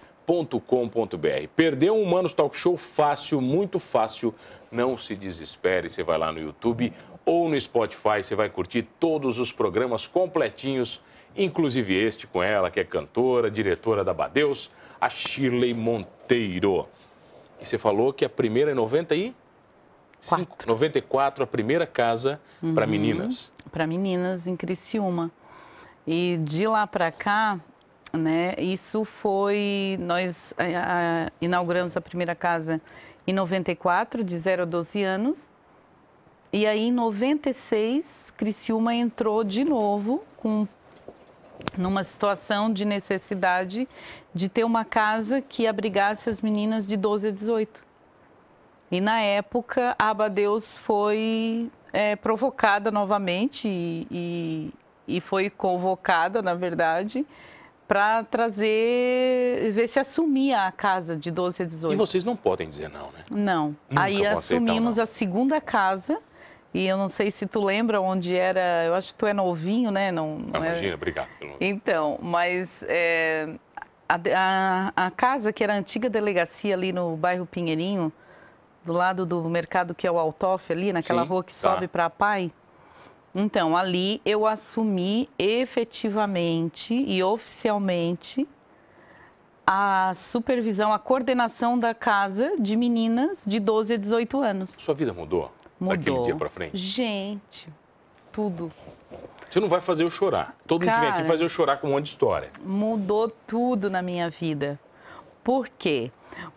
Perdeu 1.56 1.96
um 1.96 2.02
Humanos 2.02 2.34
Talk 2.34 2.54
Show 2.54 2.76
fácil, 2.76 3.40
muito 3.40 3.80
fácil, 3.80 4.32
não 4.70 4.96
se 4.96 5.16
desespere, 5.16 5.88
você 5.88 6.02
vai 6.02 6.18
lá 6.18 6.30
no 6.30 6.38
YouTube 6.38 6.92
ou 7.24 7.48
no 7.48 7.60
Spotify, 7.60 8.22
você 8.22 8.34
vai 8.34 8.48
curtir 8.48 8.82
todos 9.00 9.38
os 9.38 9.50
programas 9.50 10.06
completinhos, 10.06 11.00
inclusive 11.36 11.94
este 11.94 12.26
com 12.26 12.42
ela, 12.42 12.70
que 12.70 12.80
é 12.80 12.84
cantora, 12.84 13.50
diretora 13.50 14.04
da 14.04 14.12
Badeus, 14.12 14.70
a 15.00 15.08
Shirley 15.08 15.74
Monteiro. 15.74 16.88
E 17.60 17.66
você 17.66 17.78
falou 17.78 18.12
que 18.12 18.24
a 18.24 18.28
primeira 18.28 18.70
é 18.70 18.74
90 18.74 19.14
e... 19.14 19.34
Quatro. 20.26 20.66
94, 20.66 21.44
a 21.44 21.46
primeira 21.46 21.86
casa 21.86 22.40
uhum. 22.60 22.74
para 22.74 22.86
meninas. 22.86 23.52
Para 23.70 23.86
meninas 23.86 24.48
em 24.48 24.56
Criciúma. 24.56 25.30
E 26.04 26.38
de 26.42 26.66
lá 26.66 26.86
para 26.88 27.12
cá, 27.12 27.60
né, 28.12 28.54
isso 28.58 29.04
foi. 29.04 29.96
Nós 30.00 30.52
a, 30.58 31.26
a, 31.26 31.32
inauguramos 31.40 31.96
a 31.96 32.00
primeira 32.00 32.34
casa 32.34 32.80
em 33.26 33.32
94, 33.32 34.24
de 34.24 34.36
0 34.36 34.62
a 34.62 34.64
12 34.64 35.02
anos. 35.02 35.48
E 36.52 36.66
aí, 36.66 36.88
em 36.88 36.92
96, 36.92 38.32
Criciúma 38.36 38.94
entrou 38.94 39.44
de 39.44 39.64
novo 39.64 40.24
com 40.38 40.66
numa 41.76 42.02
situação 42.02 42.72
de 42.72 42.84
necessidade 42.84 43.88
de 44.34 44.48
ter 44.48 44.64
uma 44.64 44.84
casa 44.84 45.40
que 45.40 45.66
abrigasse 45.66 46.28
as 46.28 46.40
meninas 46.40 46.86
de 46.86 46.96
12 46.96 47.28
a 47.28 47.30
18. 47.30 47.84
E 48.90 49.00
na 49.00 49.20
época, 49.20 49.94
a 49.98 50.10
Abadeus 50.10 50.78
foi 50.78 51.70
é, 51.92 52.16
provocada 52.16 52.90
novamente 52.90 53.68
e, 53.68 54.06
e, 54.10 54.74
e, 55.16 55.20
foi 55.20 55.50
convocada, 55.50 56.40
na 56.40 56.54
verdade, 56.54 57.26
para 57.86 58.24
trazer, 58.24 59.72
ver 59.72 59.88
se 59.88 59.98
assumia 59.98 60.66
a 60.66 60.72
casa 60.72 61.16
de 61.16 61.30
12 61.30 61.62
a 61.62 61.66
18. 61.66 61.92
E 61.92 61.96
vocês 61.96 62.24
não 62.24 62.36
podem 62.36 62.68
dizer 62.68 62.88
não, 62.88 63.10
né? 63.12 63.24
Não. 63.30 63.76
Nunca 63.90 64.02
Aí 64.02 64.26
assumimos 64.26 64.98
aceitar, 64.98 65.02
a 65.02 65.06
segunda 65.06 65.60
casa. 65.60 66.18
E 66.74 66.86
eu 66.86 66.96
não 66.96 67.08
sei 67.08 67.30
se 67.30 67.46
tu 67.46 67.64
lembra 67.64 68.00
onde 68.00 68.36
era. 68.36 68.84
Eu 68.84 68.94
acho 68.94 69.08
que 69.12 69.18
tu 69.18 69.26
é 69.26 69.32
novinho, 69.32 69.90
né? 69.90 70.12
Não, 70.12 70.38
não 70.38 70.62
é- 70.62 70.68
Imagina, 70.68 70.94
obrigado. 70.94 71.28
pelo- 71.38 71.56
então, 71.60 72.18
mas 72.20 72.84
é, 72.86 73.48
a, 74.08 74.14
a- 74.94 75.06
a 75.06 75.10
casa 75.10 75.52
que 75.52 75.64
era 75.64 75.72
a 75.74 75.76
antiga 75.76 76.10
delegacia 76.10 76.74
ali 76.74 76.92
no 76.92 77.16
bairro 77.16 77.46
Pinheirinho, 77.46 78.12
do 78.84 78.92
lado 78.92 79.24
do 79.26 79.42
mercado 79.48 79.94
que 79.94 80.06
é 80.06 80.10
o 80.10 80.18
Altoff 80.18 80.70
ali, 80.72 80.92
naquela 80.92 81.22
Sim, 81.22 81.28
rua 81.28 81.42
que 81.44 81.52
tá. 81.52 81.58
sobe 81.58 81.88
para 81.88 82.04
a 82.04 82.10
Pai. 82.10 82.52
Então, 83.34 83.76
ali 83.76 84.20
eu 84.24 84.46
assumi 84.46 85.28
efetivamente 85.38 86.94
e 86.94 87.22
oficialmente 87.22 88.46
a 89.66 90.12
supervisão, 90.14 90.92
a 90.92 90.98
coordenação 90.98 91.78
da 91.78 91.92
casa 91.94 92.52
de 92.58 92.74
meninas 92.74 93.44
de 93.46 93.60
12 93.60 93.92
a 93.94 93.96
18 93.98 94.40
anos. 94.40 94.70
Sua 94.78 94.94
vida 94.94 95.12
mudou, 95.12 95.52
daquele 95.80 96.10
Mudou. 96.10 96.24
dia 96.24 96.36
para 96.36 96.48
frente? 96.48 96.76
Gente, 96.76 97.68
tudo. 98.32 98.70
Você 99.50 99.60
não 99.60 99.68
vai 99.68 99.80
fazer 99.80 100.04
eu 100.04 100.10
chorar. 100.10 100.56
Todo 100.66 100.82
mundo 100.84 100.92
que 100.92 101.00
vem 101.00 101.08
aqui 101.08 101.16
Cara. 101.18 101.28
faz 101.28 101.40
eu 101.40 101.48
chorar 101.48 101.78
com 101.78 101.88
um 101.88 101.90
monte 101.92 102.04
de 102.04 102.10
história. 102.10 102.50
mudou 102.64 103.30
tudo 103.30 103.88
na 103.90 104.02
minha 104.02 104.28
vida. 104.28 104.78
Por 105.42 105.68
quê? 105.68 106.10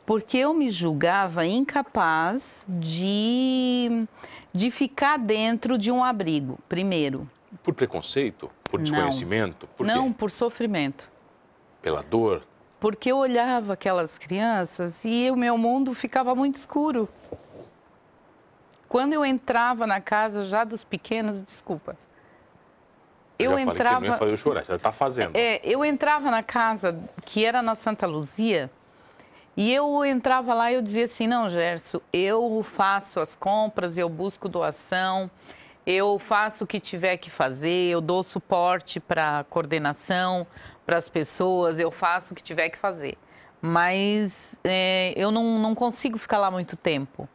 Porque 0.06 0.38
eu 0.38 0.54
me 0.54 0.70
julgava 0.70 1.46
incapaz 1.46 2.66
de, 2.68 4.06
de 4.52 4.70
ficar 4.70 5.18
dentro 5.18 5.78
de 5.78 5.90
um 5.92 6.04
abrigo, 6.04 6.60
primeiro. 6.68 7.28
Por 7.64 7.74
preconceito? 7.74 8.50
Por 8.66 8.80
Não. 8.80 8.84
desconhecimento? 8.84 9.68
Por 9.78 9.86
Não 9.86 10.12
por 10.12 10.30
sofrimento. 10.30 11.10
Pela 11.82 12.02
dor? 12.04 12.44
Porque 12.80 13.12
eu 13.12 13.18
olhava 13.18 13.74
aquelas 13.74 14.18
crianças 14.18 15.06
e 15.06 15.30
o 15.32 15.36
meu 15.36 15.58
mundo 15.58 15.94
ficava 15.94 16.36
muito 16.36 16.56
escuro. 16.56 17.08
Quando 18.92 19.14
eu 19.14 19.26
entrava 19.26 19.88
na 19.88 20.02
casa 20.02 20.44
já 20.44 20.66
dos 20.66 20.84
pequenos, 20.84 21.42
desculpa. 21.42 21.96
Eu, 23.40 23.52
já 23.52 23.66
falei 23.66 23.66
que 23.66 23.78
você 23.78 23.84
não 23.90 24.04
entrava. 24.04 24.26
ia 24.26 24.32
eu 24.32 24.38
chorar, 24.38 24.66
você 24.66 24.68
já 24.74 24.76
está 24.76 24.92
fazendo. 24.92 25.34
É, 25.34 25.62
eu 25.64 25.86
entrava 25.86 26.30
na 26.30 26.44
casa 26.44 27.00
que 27.24 27.46
era 27.46 27.62
na 27.62 27.74
Santa 27.74 28.06
Luzia 28.06 28.70
e 29.56 29.74
eu 29.74 30.04
entrava 30.04 30.54
lá 30.54 30.70
e 30.70 30.76
eu 30.76 30.82
dizia 30.82 31.06
assim, 31.06 31.26
não, 31.26 31.50
Gerson, 31.50 32.02
eu 32.12 32.62
faço 32.64 33.22
as 33.22 33.34
compras, 33.34 33.98
eu 33.98 34.10
busco 34.10 34.50
doação, 34.50 35.32
eu 35.86 36.20
faço 36.20 36.66
o 36.66 36.68
que 36.68 36.78
tiver 36.78 37.16
que 37.16 37.30
fazer, 37.30 37.92
eu 37.92 38.02
dou 38.02 38.22
suporte 38.24 39.00
para 39.00 39.46
coordenação, 39.50 40.46
para 40.86 40.98
as 40.98 41.08
pessoas, 41.08 41.80
eu 41.80 41.92
faço 41.92 42.34
o 42.34 42.36
que 42.36 42.44
tiver 42.44 42.68
que 42.68 42.78
fazer. 42.78 43.18
Mas 43.62 44.60
é, 44.66 45.14
eu 45.16 45.32
não, 45.32 45.58
não 45.60 45.74
consigo 45.74 46.18
ficar 46.18 46.40
lá 46.40 46.52
muito 46.52 46.76
tempo. 46.76 47.30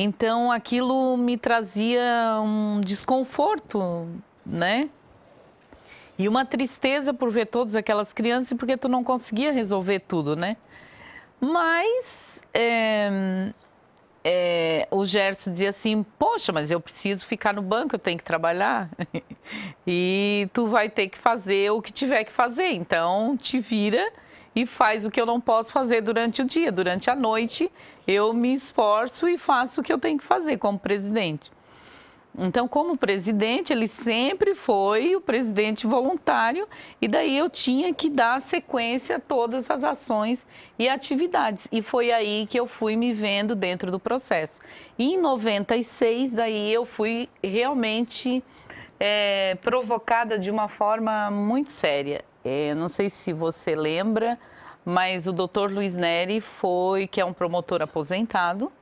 Então 0.00 0.52
aquilo 0.52 1.16
me 1.16 1.36
trazia 1.36 2.40
um 2.40 2.80
desconforto, 2.80 4.06
né? 4.46 4.88
E 6.16 6.28
uma 6.28 6.44
tristeza 6.44 7.12
por 7.12 7.32
ver 7.32 7.46
todas 7.46 7.74
aquelas 7.74 8.12
crianças 8.12 8.56
porque 8.56 8.76
tu 8.76 8.88
não 8.88 9.02
conseguia 9.02 9.50
resolver 9.52 9.98
tudo, 9.98 10.36
né? 10.36 10.56
Mas 11.40 12.40
é, 12.54 13.52
é, 14.22 14.88
o 14.88 15.04
Gerson 15.04 15.50
dizia 15.50 15.70
assim, 15.70 16.04
poxa, 16.16 16.52
mas 16.52 16.70
eu 16.70 16.80
preciso 16.80 17.26
ficar 17.26 17.52
no 17.52 17.62
banco, 17.62 17.96
eu 17.96 17.98
tenho 17.98 18.18
que 18.18 18.24
trabalhar. 18.24 18.88
e 19.84 20.48
tu 20.52 20.68
vai 20.68 20.88
ter 20.88 21.08
que 21.08 21.18
fazer 21.18 21.72
o 21.72 21.82
que 21.82 21.92
tiver 21.92 22.22
que 22.22 22.32
fazer. 22.32 22.70
Então, 22.70 23.36
te 23.36 23.58
vira 23.58 24.12
e 24.54 24.66
faz 24.66 25.04
o 25.04 25.10
que 25.10 25.20
eu 25.20 25.26
não 25.26 25.40
posso 25.40 25.72
fazer 25.72 26.00
durante 26.00 26.42
o 26.42 26.44
dia. 26.44 26.72
Durante 26.72 27.10
a 27.10 27.14
noite, 27.14 27.70
eu 28.06 28.32
me 28.32 28.52
esforço 28.54 29.28
e 29.28 29.38
faço 29.38 29.80
o 29.80 29.84
que 29.84 29.92
eu 29.92 29.98
tenho 29.98 30.18
que 30.18 30.24
fazer 30.24 30.58
como 30.58 30.78
presidente. 30.78 31.50
Então, 32.40 32.68
como 32.68 32.96
presidente, 32.96 33.72
ele 33.72 33.88
sempre 33.88 34.54
foi 34.54 35.16
o 35.16 35.20
presidente 35.20 35.88
voluntário, 35.88 36.68
e 37.02 37.08
daí 37.08 37.36
eu 37.36 37.50
tinha 37.50 37.92
que 37.92 38.08
dar 38.08 38.40
sequência 38.40 39.16
a 39.16 39.20
todas 39.20 39.68
as 39.68 39.82
ações 39.82 40.46
e 40.78 40.88
atividades. 40.88 41.66
E 41.72 41.82
foi 41.82 42.12
aí 42.12 42.46
que 42.48 42.58
eu 42.58 42.64
fui 42.64 42.94
me 42.94 43.12
vendo 43.12 43.56
dentro 43.56 43.90
do 43.90 43.98
processo. 43.98 44.60
E 44.96 45.14
em 45.14 45.20
96, 45.20 46.34
daí 46.34 46.72
eu 46.72 46.86
fui 46.86 47.28
realmente 47.42 48.42
é, 49.00 49.56
provocada 49.60 50.38
de 50.38 50.48
uma 50.48 50.68
forma 50.68 51.32
muito 51.32 51.72
séria. 51.72 52.24
É, 52.44 52.74
não 52.74 52.88
sei 52.88 53.10
se 53.10 53.32
você 53.32 53.74
lembra, 53.74 54.38
mas 54.84 55.26
o 55.26 55.32
doutor 55.32 55.70
Luiz 55.70 55.96
Neri 55.96 56.40
foi, 56.40 57.06
que 57.06 57.20
é 57.20 57.24
um 57.24 57.32
promotor 57.32 57.82
aposentado, 57.82 58.72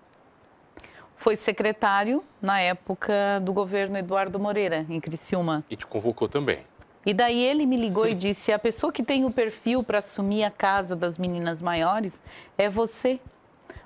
foi 1.17 1.35
secretário 1.35 2.23
na 2.41 2.61
época 2.61 3.41
do 3.43 3.53
governo 3.53 3.97
Eduardo 3.97 4.39
Moreira, 4.39 4.87
em 4.89 5.01
Criciúma. 5.01 5.65
E 5.69 5.77
te 5.77 5.87
convocou 5.87 6.29
também. 6.29 6.61
E 7.05 7.15
daí 7.15 7.43
ele 7.43 7.65
me 7.67 7.77
ligou 7.77 8.07
e 8.07 8.15
disse: 8.15 8.53
a 8.53 8.59
pessoa 8.59 8.93
que 8.93 9.03
tem 9.03 9.25
o 9.25 9.33
perfil 9.33 9.83
para 9.83 9.99
assumir 9.99 10.45
a 10.45 10.51
casa 10.51 10.95
das 10.95 11.17
meninas 11.17 11.63
maiores 11.63 12.21
é 12.59 12.69
você. 12.69 13.21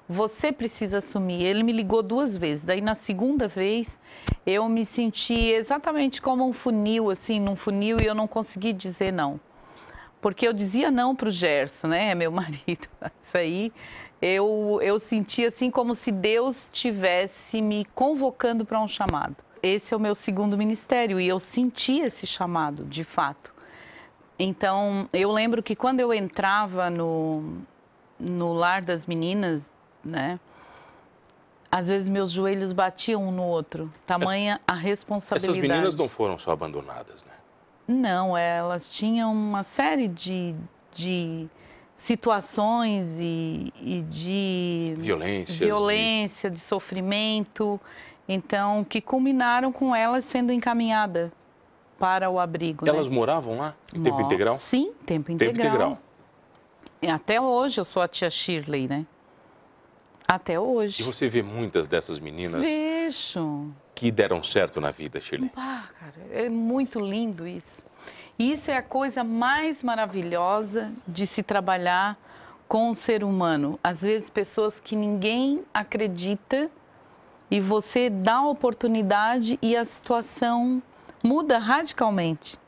Você 0.09 0.51
precisa 0.51 0.99
assumir. 0.99 1.45
Ele 1.45 1.63
me 1.63 1.73
ligou 1.73 2.03
duas 2.03 2.37
vezes. 2.37 2.65
Daí 2.65 2.81
na 2.81 2.95
segunda 2.95 3.47
vez 3.47 3.99
eu 4.45 4.69
me 4.69 4.85
senti 4.85 5.51
exatamente 5.51 6.21
como 6.21 6.47
um 6.49 6.53
funil, 6.53 7.11
assim, 7.11 7.39
num 7.39 7.55
funil, 7.55 7.99
e 8.01 8.07
eu 8.07 8.15
não 8.15 8.27
consegui 8.27 8.73
dizer 8.73 9.13
não. 9.13 9.39
Porque 10.21 10.47
eu 10.47 10.53
dizia 10.53 10.91
não 10.91 11.17
para 11.17 11.29
o 11.29 11.33
Gerson, 11.33 11.89
né, 11.89 12.15
meu 12.15 12.31
marido. 12.33 12.89
Isso 13.21 13.37
aí 13.37 13.73
eu, 14.21 14.79
eu 14.83 14.99
senti 14.99 15.45
assim 15.45 15.71
como 15.71 15.95
se 15.95 16.13
Deus 16.13 16.69
tivesse 16.73 17.63
me 17.63 17.85
convocando 17.95 18.65
para 18.65 18.81
um 18.81 18.87
chamado. 18.87 19.37
Esse 19.63 19.93
é 19.93 19.97
o 19.97 20.01
meu 20.01 20.15
segundo 20.15 20.57
ministério 20.57 21.21
e 21.21 21.29
eu 21.29 21.39
senti 21.39 22.01
esse 22.01 22.27
chamado, 22.27 22.85
de 22.85 23.05
fato. 23.05 23.53
Então, 24.39 25.09
eu 25.13 25.31
lembro 25.31 25.63
que 25.63 25.77
quando 25.77 26.01
eu 26.01 26.15
entrava 26.15 26.89
no, 26.89 27.59
no 28.19 28.55
lar 28.55 28.83
das 28.83 29.05
meninas, 29.05 29.71
né? 30.03 30.41
Às 31.71 31.89
vezes 31.89 32.09
meus 32.09 32.31
joelhos 32.31 32.73
batiam 32.73 33.29
um 33.29 33.31
no 33.31 33.45
outro, 33.45 33.93
tamanha 34.07 34.55
Essa, 34.55 34.63
a 34.67 34.75
responsabilidade. 34.75 35.59
Essas 35.59 35.71
meninas 35.71 35.95
não 35.95 36.09
foram 36.09 36.39
só 36.39 36.51
abandonadas, 36.51 37.23
né? 37.25 37.35
Não, 37.91 38.39
elas 38.39 38.89
tinham 38.89 39.33
uma 39.33 39.65
série 39.65 40.07
de, 40.07 40.55
de 40.95 41.49
situações 41.97 43.17
e, 43.19 43.73
e 43.75 44.03
de 44.03 44.95
violência, 44.97 45.67
violência, 45.67 46.49
de 46.49 46.61
sofrimento, 46.61 47.81
então 48.29 48.85
que 48.85 49.01
culminaram 49.01 49.73
com 49.73 49.95
elas 49.95 50.25
sendo 50.25 50.53
encaminhada 50.53 51.33
para 51.99 52.31
o 52.31 52.39
abrigo. 52.39 52.89
Elas 52.89 53.09
né? 53.09 53.15
moravam 53.15 53.59
lá 53.59 53.75
em 53.93 54.01
tempo 54.01 54.21
integral? 54.21 54.57
Sim, 54.57 54.93
tempo 55.05 55.33
integral. 55.33 55.57
Tempo 55.57 55.69
integral. 55.69 55.99
Até 57.13 57.41
hoje 57.41 57.81
eu 57.81 57.85
sou 57.85 58.03
a 58.03 58.07
tia 58.07 58.31
Shirley, 58.31 58.87
né? 58.87 59.05
Até 60.29 60.61
hoje. 60.61 61.03
E 61.03 61.05
você 61.05 61.27
vê 61.27 61.43
muitas 61.43 61.89
dessas 61.89 62.21
meninas 62.21 62.61
Vejo. 62.61 63.73
Que 64.01 64.11
deram 64.11 64.43
certo 64.43 64.81
na 64.81 64.91
vida, 64.91 65.21
Shirley? 65.21 65.53
Ah, 65.55 65.85
cara, 66.01 66.15
é 66.33 66.49
muito 66.49 66.99
lindo 66.99 67.47
isso. 67.47 67.85
Isso 68.39 68.71
é 68.71 68.77
a 68.79 68.83
coisa 68.83 69.23
mais 69.23 69.83
maravilhosa 69.83 70.91
de 71.07 71.27
se 71.27 71.43
trabalhar 71.43 72.17
com 72.67 72.89
o 72.89 72.95
ser 72.95 73.23
humano. 73.23 73.79
Às 73.85 74.01
vezes, 74.01 74.31
pessoas 74.31 74.81
que 74.81 74.97
ninguém 74.97 75.63
acredita 75.75 76.71
e 77.51 77.61
você 77.61 78.09
dá 78.09 78.37
a 78.37 78.49
oportunidade 78.49 79.59
e 79.61 79.77
a 79.77 79.85
situação 79.85 80.83
muda 81.23 81.59
radicalmente. 81.59 82.59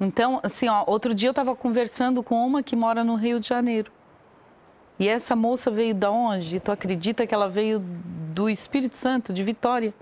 Então, 0.00 0.40
assim, 0.42 0.70
ó, 0.70 0.84
outro 0.86 1.14
dia 1.14 1.28
eu 1.28 1.32
estava 1.32 1.54
conversando 1.54 2.22
com 2.22 2.46
uma 2.46 2.62
que 2.62 2.74
mora 2.74 3.04
no 3.04 3.14
Rio 3.14 3.38
de 3.38 3.46
Janeiro. 3.46 3.92
E 4.98 5.06
essa 5.06 5.36
moça 5.36 5.70
veio 5.70 5.92
de 5.92 6.06
onde? 6.06 6.60
Tu 6.60 6.72
acredita 6.72 7.26
que 7.26 7.34
ela 7.34 7.50
veio 7.50 7.78
do 7.78 8.48
Espírito 8.48 8.96
Santo, 8.96 9.34
de 9.34 9.44
Vitória? 9.44 9.92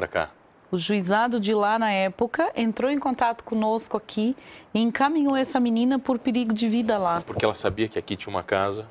Para 0.00 0.08
cá. 0.08 0.30
O 0.72 0.78
juizado 0.78 1.38
de 1.38 1.52
lá, 1.52 1.78
na 1.78 1.92
época, 1.92 2.50
entrou 2.56 2.90
em 2.90 2.98
contato 2.98 3.44
conosco 3.44 3.98
aqui 3.98 4.34
e 4.72 4.80
encaminhou 4.80 5.36
essa 5.36 5.60
menina 5.60 5.98
por 5.98 6.18
perigo 6.18 6.54
de 6.54 6.70
vida 6.70 6.96
lá. 6.96 7.20
Porque 7.20 7.44
ela 7.44 7.54
sabia 7.54 7.86
que 7.86 7.98
aqui 7.98 8.16
tinha 8.16 8.34
uma 8.34 8.42
casa. 8.42 8.86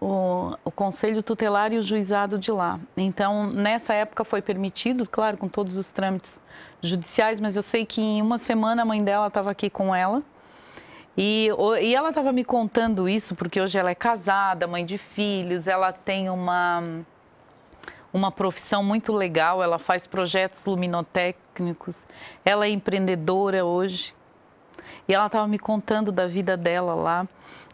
O, 0.00 0.56
o 0.64 0.70
conselho 0.70 1.24
tutelar 1.24 1.72
e 1.72 1.78
o 1.78 1.82
juizado 1.82 2.38
de 2.38 2.52
lá. 2.52 2.78
Então, 2.96 3.48
nessa 3.50 3.92
época 3.94 4.22
foi 4.22 4.40
permitido, 4.40 5.08
claro, 5.08 5.36
com 5.36 5.48
todos 5.48 5.76
os 5.76 5.90
trâmites 5.90 6.40
judiciais, 6.80 7.40
mas 7.40 7.56
eu 7.56 7.62
sei 7.64 7.84
que 7.84 8.00
em 8.00 8.22
uma 8.22 8.38
semana 8.38 8.82
a 8.82 8.84
mãe 8.84 9.02
dela 9.02 9.26
estava 9.26 9.50
aqui 9.50 9.68
com 9.68 9.92
ela. 9.92 10.22
E, 11.16 11.48
e 11.82 11.96
ela 11.96 12.10
estava 12.10 12.32
me 12.32 12.44
contando 12.44 13.08
isso 13.08 13.34
porque 13.34 13.60
hoje 13.60 13.76
ela 13.76 13.90
é 13.90 13.94
casada, 13.96 14.68
mãe 14.68 14.86
de 14.86 14.98
filhos, 14.98 15.66
ela 15.66 15.92
tem 15.92 16.30
uma 16.30 17.04
uma 18.12 18.30
profissão 18.30 18.82
muito 18.82 19.12
legal, 19.12 19.62
ela 19.62 19.78
faz 19.78 20.06
projetos 20.06 20.64
luminotécnicos, 20.64 22.06
ela 22.44 22.66
é 22.66 22.70
empreendedora 22.70 23.64
hoje. 23.64 24.14
E 25.06 25.14
ela 25.14 25.26
estava 25.26 25.46
me 25.46 25.58
contando 25.58 26.10
da 26.12 26.26
vida 26.26 26.56
dela 26.56 26.94
lá. 26.94 27.28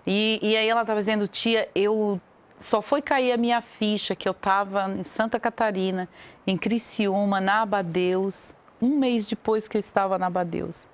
E, 0.06 0.38
e 0.42 0.56
aí 0.56 0.68
ela 0.68 0.82
estava 0.82 1.00
dizendo, 1.00 1.26
tia, 1.26 1.68
eu 1.74 2.20
só 2.58 2.80
foi 2.80 3.02
cair 3.02 3.32
a 3.32 3.36
minha 3.36 3.60
ficha 3.60 4.14
que 4.14 4.28
eu 4.28 4.32
estava 4.32 4.90
em 4.90 5.02
Santa 5.02 5.38
Catarina, 5.40 6.08
em 6.46 6.56
Criciúma, 6.56 7.40
na 7.40 7.62
Abadeus, 7.62 8.54
um 8.80 8.98
mês 8.98 9.26
depois 9.26 9.66
que 9.66 9.76
eu 9.76 9.80
estava 9.80 10.18
na 10.18 10.26
Abadeus. 10.26 10.86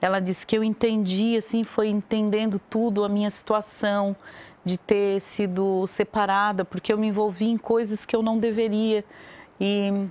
Ela 0.00 0.20
disse 0.20 0.46
que 0.46 0.56
eu 0.56 0.64
entendi, 0.64 1.36
assim, 1.36 1.62
foi 1.62 1.88
entendendo 1.88 2.58
tudo, 2.58 3.04
a 3.04 3.08
minha 3.08 3.30
situação, 3.30 4.16
de 4.64 4.78
ter 4.78 5.20
sido 5.20 5.86
separada, 5.86 6.64
porque 6.64 6.92
eu 6.92 6.98
me 6.98 7.06
envolvi 7.06 7.48
em 7.48 7.58
coisas 7.58 8.04
que 8.04 8.14
eu 8.14 8.22
não 8.22 8.38
deveria. 8.38 9.04
E 9.60 10.08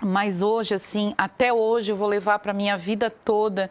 mas 0.00 0.42
hoje 0.42 0.74
assim, 0.74 1.12
até 1.18 1.52
hoje 1.52 1.90
eu 1.90 1.96
vou 1.96 2.06
levar 2.06 2.38
para 2.38 2.52
minha 2.52 2.76
vida 2.76 3.10
toda 3.10 3.68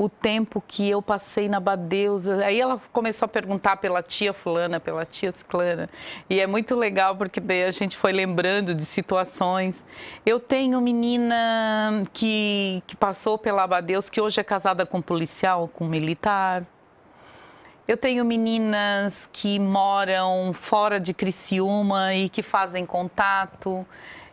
o 0.00 0.08
tempo 0.08 0.64
que 0.66 0.88
eu 0.88 1.02
passei 1.02 1.46
na 1.46 1.60
Badeusa. 1.60 2.42
Aí 2.44 2.58
ela 2.58 2.80
começou 2.90 3.26
a 3.26 3.28
perguntar 3.28 3.76
pela 3.76 4.02
tia 4.02 4.32
fulana, 4.32 4.80
pela 4.80 5.04
tia 5.04 5.30
ciclana. 5.30 5.90
E 6.28 6.40
é 6.40 6.46
muito 6.46 6.74
legal 6.74 7.14
porque 7.16 7.38
daí 7.38 7.64
a 7.64 7.70
gente 7.70 7.98
foi 7.98 8.10
lembrando 8.10 8.74
de 8.74 8.86
situações. 8.86 9.84
Eu 10.24 10.40
tenho 10.40 10.80
menina 10.80 12.02
que, 12.14 12.82
que 12.86 12.96
passou 12.96 13.36
pela 13.36 13.64
Abadeus, 13.64 14.08
que 14.08 14.22
hoje 14.22 14.40
é 14.40 14.44
casada 14.44 14.86
com 14.86 15.02
policial, 15.02 15.68
com 15.68 15.84
militar. 15.84 16.64
Eu 17.88 17.96
tenho 17.96 18.24
meninas 18.24 19.28
que 19.32 19.58
moram 19.58 20.52
fora 20.52 21.00
de 21.00 21.12
Criciúma 21.12 22.14
e 22.14 22.28
que 22.28 22.42
fazem 22.42 22.86
contato. 22.86 23.84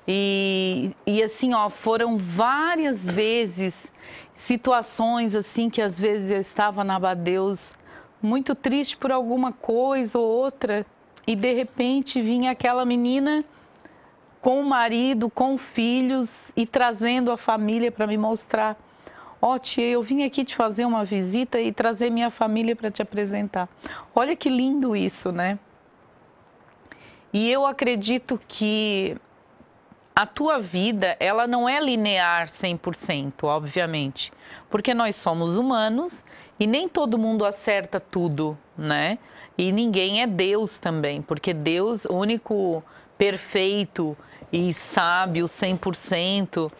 E, 0.07 0.91
e 1.05 1.23
assim, 1.23 1.53
ó, 1.53 1.69
foram 1.69 2.17
várias 2.17 3.05
vezes 3.05 3.91
situações 4.33 5.33
assim 5.33 5.69
que 5.69 5.81
às 5.81 5.99
vezes 5.99 6.29
eu 6.29 6.39
estava 6.39 6.83
na 6.83 6.95
Abadeus 6.95 7.73
muito 8.21 8.53
triste 8.53 8.95
por 8.95 9.11
alguma 9.11 9.51
coisa 9.51 10.17
ou 10.19 10.25
outra 10.25 10.85
e 11.25 11.35
de 11.35 11.53
repente 11.53 12.21
vinha 12.21 12.51
aquela 12.51 12.85
menina 12.85 13.43
com 14.39 14.61
o 14.61 14.65
marido, 14.65 15.29
com 15.29 15.57
filhos 15.57 16.51
e 16.55 16.65
trazendo 16.65 17.31
a 17.31 17.37
família 17.37 17.91
para 17.91 18.07
me 18.07 18.17
mostrar 18.17 18.77
Ó, 19.41 19.53
oh, 19.53 19.59
tia, 19.59 19.85
eu 19.85 20.01
vim 20.01 20.23
aqui 20.23 20.43
te 20.43 20.55
fazer 20.55 20.85
uma 20.85 21.05
visita 21.05 21.59
e 21.59 21.71
trazer 21.71 22.09
minha 22.09 22.31
família 22.31 22.75
para 22.75 22.89
te 22.89 23.01
apresentar. 23.01 23.69
Olha 24.15 24.35
que 24.35 24.49
lindo 24.49 24.95
isso, 24.95 25.31
né? 25.31 25.59
E 27.31 27.51
eu 27.51 27.65
acredito 27.65 28.39
que 28.47 29.15
a 30.15 30.25
tua 30.25 30.59
vida, 30.59 31.15
ela 31.19 31.45
não 31.45 31.69
é 31.69 31.79
linear 31.79 32.47
100%, 32.47 33.43
obviamente, 33.43 34.33
porque 34.67 34.91
nós 34.91 35.15
somos 35.15 35.55
humanos 35.57 36.25
e 36.59 36.65
nem 36.65 36.89
todo 36.89 37.19
mundo 37.19 37.45
acerta 37.45 37.99
tudo, 37.99 38.57
né? 38.75 39.19
E 39.55 39.71
ninguém 39.71 40.23
é 40.23 40.25
Deus 40.25 40.79
também, 40.79 41.21
porque 41.21 41.53
Deus, 41.53 42.05
o 42.05 42.13
único 42.15 42.83
perfeito 43.15 44.17
e 44.51 44.73
sábio 44.73 45.45
100%, 45.45 46.71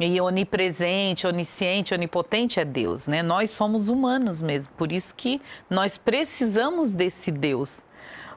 e 0.00 0.18
onipresente, 0.18 1.26
onisciente, 1.26 1.92
onipotente 1.92 2.58
é 2.58 2.64
Deus, 2.64 3.06
né? 3.06 3.22
Nós 3.22 3.50
somos 3.50 3.88
humanos 3.88 4.40
mesmo, 4.40 4.72
por 4.74 4.90
isso 4.90 5.14
que 5.14 5.42
nós 5.68 5.98
precisamos 5.98 6.94
desse 6.94 7.30
Deus. 7.30 7.84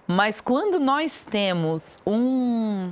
Mas 0.06 0.42
quando 0.42 0.78
nós 0.78 1.22
temos 1.22 1.98
um, 2.06 2.92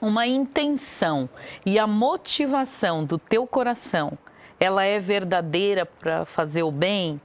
uma 0.00 0.26
intenção 0.26 1.28
e 1.66 1.78
a 1.78 1.86
motivação 1.86 3.04
do 3.04 3.18
teu 3.18 3.46
coração, 3.46 4.16
ela 4.58 4.84
é 4.84 4.98
verdadeira 4.98 5.84
para 5.84 6.24
fazer 6.24 6.62
o 6.62 6.72
bem, 6.72 7.20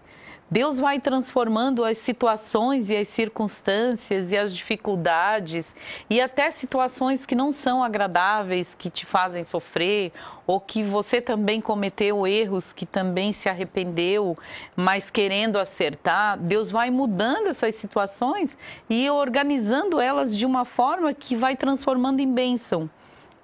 Deus 0.50 0.80
vai 0.80 0.98
transformando 0.98 1.84
as 1.84 1.98
situações 1.98 2.90
e 2.90 2.96
as 2.96 3.10
circunstâncias 3.10 4.32
e 4.32 4.38
as 4.38 4.56
dificuldades 4.56 5.76
e 6.10 6.22
até 6.22 6.50
situações 6.52 7.26
que 7.26 7.36
não 7.36 7.52
são 7.52 7.84
agradáveis, 7.84 8.74
que 8.74 8.90
te 8.90 9.06
fazem 9.06 9.44
sofrer, 9.44 10.14
ou 10.46 10.62
que 10.62 10.82
você 10.84 11.20
também 11.20 11.60
cometeu 11.60 12.26
erros, 12.26 12.72
que 12.72 12.86
também 12.86 13.34
se 13.34 13.50
arrependeu, 13.50 14.38
mas 14.74 15.10
querendo 15.10 15.60
acertar. 15.60 16.38
Deus 16.38 16.72
vai 16.72 16.90
mudando 16.90 17.48
essas 17.48 17.76
situações 17.76 18.58
e 18.90 19.10
organizando 19.10 20.00
elas 20.00 20.36
de 20.36 20.46
uma 20.46 20.64
forma 20.64 21.14
que 21.14 21.36
vai 21.36 21.58
transformando 21.58 22.22
em 22.22 22.34
bênção, 22.34 22.90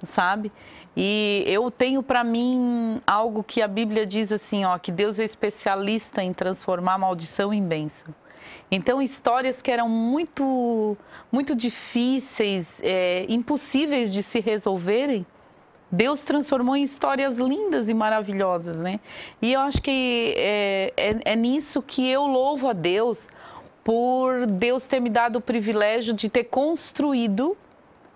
sabe? 0.05 0.51
E 0.95 1.43
eu 1.47 1.71
tenho 1.71 2.03
para 2.03 2.23
mim 2.23 3.01
algo 3.05 3.43
que 3.43 3.61
a 3.61 3.67
Bíblia 3.67 4.05
diz 4.05 4.31
assim, 4.31 4.63
ó, 4.63 4.77
que 4.77 4.91
Deus 4.91 5.17
é 5.17 5.23
especialista 5.23 6.21
em 6.21 6.33
transformar 6.33 6.97
maldição 6.97 7.53
em 7.53 7.63
bênção. 7.63 8.13
Então, 8.69 9.01
histórias 9.01 9.61
que 9.61 9.71
eram 9.71 9.89
muito, 9.89 10.97
muito 11.31 11.55
difíceis, 11.55 12.79
é, 12.83 13.25
impossíveis 13.29 14.11
de 14.11 14.21
se 14.21 14.39
resolverem, 14.39 15.25
Deus 15.91 16.23
transformou 16.23 16.75
em 16.75 16.83
histórias 16.83 17.37
lindas 17.37 17.87
e 17.87 17.93
maravilhosas, 17.93 18.75
né? 18.75 18.99
E 19.39 19.53
eu 19.53 19.59
acho 19.61 19.79
que 19.79 20.33
é, 20.35 20.93
é, 20.97 21.33
é 21.33 21.35
nisso 21.35 21.83
que 21.83 22.09
eu 22.09 22.25
louvo 22.25 22.67
a 22.67 22.73
Deus 22.73 23.27
por 23.83 24.47
Deus 24.47 24.87
ter 24.87 24.99
me 24.99 25.09
dado 25.09 25.35
o 25.35 25.41
privilégio 25.41 26.13
de 26.13 26.29
ter 26.29 26.45
construído 26.45 27.55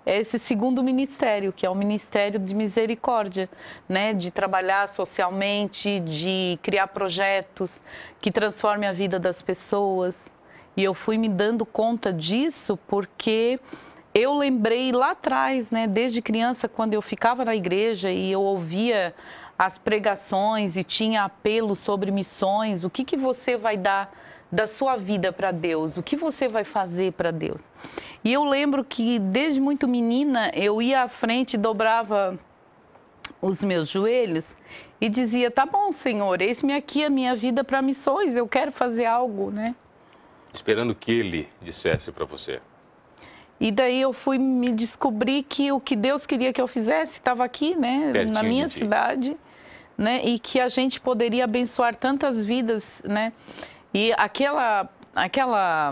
é 0.08 0.18
esse 0.20 0.40
segundo 0.40 0.82
ministério, 0.82 1.52
que 1.52 1.66
é 1.66 1.70
o 1.70 1.76
ministério 1.76 2.40
de 2.40 2.56
misericórdia, 2.56 3.50
né? 3.90 4.14
De 4.14 4.32
trabalhar 4.32 4.88
socialmente, 4.88 6.00
de 6.00 6.58
criar 6.64 6.88
projetos 6.88 7.82
que 8.22 8.32
transformem 8.32 8.88
a 8.88 8.94
vida 8.94 9.20
das 9.20 9.42
pessoas. 9.42 10.34
E 10.78 10.84
eu 10.84 10.94
fui 10.94 11.18
me 11.18 11.28
dando 11.28 11.66
conta 11.66 12.14
disso 12.14 12.80
porque 12.88 13.60
eu 14.16 14.34
lembrei 14.34 14.94
lá 14.94 15.12
atrás, 15.12 15.72
né, 15.72 15.86
desde 15.86 16.22
criança, 16.22 16.70
quando 16.70 16.94
eu 16.94 17.02
ficava 17.02 17.44
na 17.44 17.56
igreja 17.56 18.10
e 18.10 18.32
eu 18.32 18.42
ouvia 18.42 19.14
as 19.58 19.78
pregações 19.78 20.76
e 20.76 20.84
tinha 20.84 21.24
apelo 21.24 21.76
sobre 21.76 22.12
missões, 22.12 22.84
o 22.84 22.90
que, 22.90 23.04
que 23.04 23.18
você 23.18 23.58
vai 23.58 23.76
dar 23.76 24.14
da 24.52 24.68
sua 24.68 24.96
vida 24.96 25.34
para 25.34 25.52
Deus, 25.52 25.98
o 25.98 26.04
que 26.04 26.16
você 26.16 26.48
vai 26.48 26.64
fazer 26.64 27.14
para 27.14 27.32
Deus. 27.32 27.62
E 28.24 28.32
eu 28.32 28.44
lembro 28.44 28.84
que 28.84 29.20
desde 29.20 29.60
muito 29.60 29.88
menina 29.88 30.52
eu 30.54 30.82
ia 30.82 31.04
à 31.04 31.08
frente 31.08 31.58
dobrava 31.58 32.40
os 33.42 33.64
meus 33.64 33.90
joelhos 33.90 34.56
e 35.02 35.10
dizia: 35.10 35.52
"Tá 35.52 35.66
bom, 35.66 35.92
Senhor, 35.92 36.42
eis-me 36.42 36.74
aqui 36.74 37.04
a 37.04 37.10
minha 37.10 37.36
vida 37.36 37.64
para 37.64 37.82
missões, 37.82 38.36
eu 38.36 38.48
quero 38.48 38.72
fazer 38.72 39.06
algo, 39.06 39.52
né?" 39.52 39.76
Esperando 40.54 40.96
que 40.96 41.12
ele 41.12 41.50
dissesse 41.62 42.12
para 42.12 42.26
você. 42.26 42.62
E 43.60 43.72
daí 43.72 44.02
eu 44.02 44.14
fui 44.14 44.38
me 44.38 44.72
descobrir 44.72 45.44
que 45.44 45.72
o 45.72 45.80
que 45.80 45.96
Deus 45.96 46.26
queria 46.26 46.54
que 46.54 46.62
eu 46.62 46.68
fizesse 46.68 47.14
estava 47.14 47.44
aqui, 47.44 47.76
né, 47.76 48.12
Pertinho 48.14 48.34
na 48.34 48.44
minha 48.44 48.70
cidade, 48.70 49.36
né, 49.98 50.22
e 50.24 50.38
que 50.38 50.60
a 50.60 50.70
gente 50.70 51.00
poderia 51.00 51.46
abençoar 51.46 51.96
tantas 51.96 52.46
vidas, 52.46 53.02
né? 53.06 53.34
E 53.94 54.14
aquela 54.18 54.90
aquela 55.16 55.90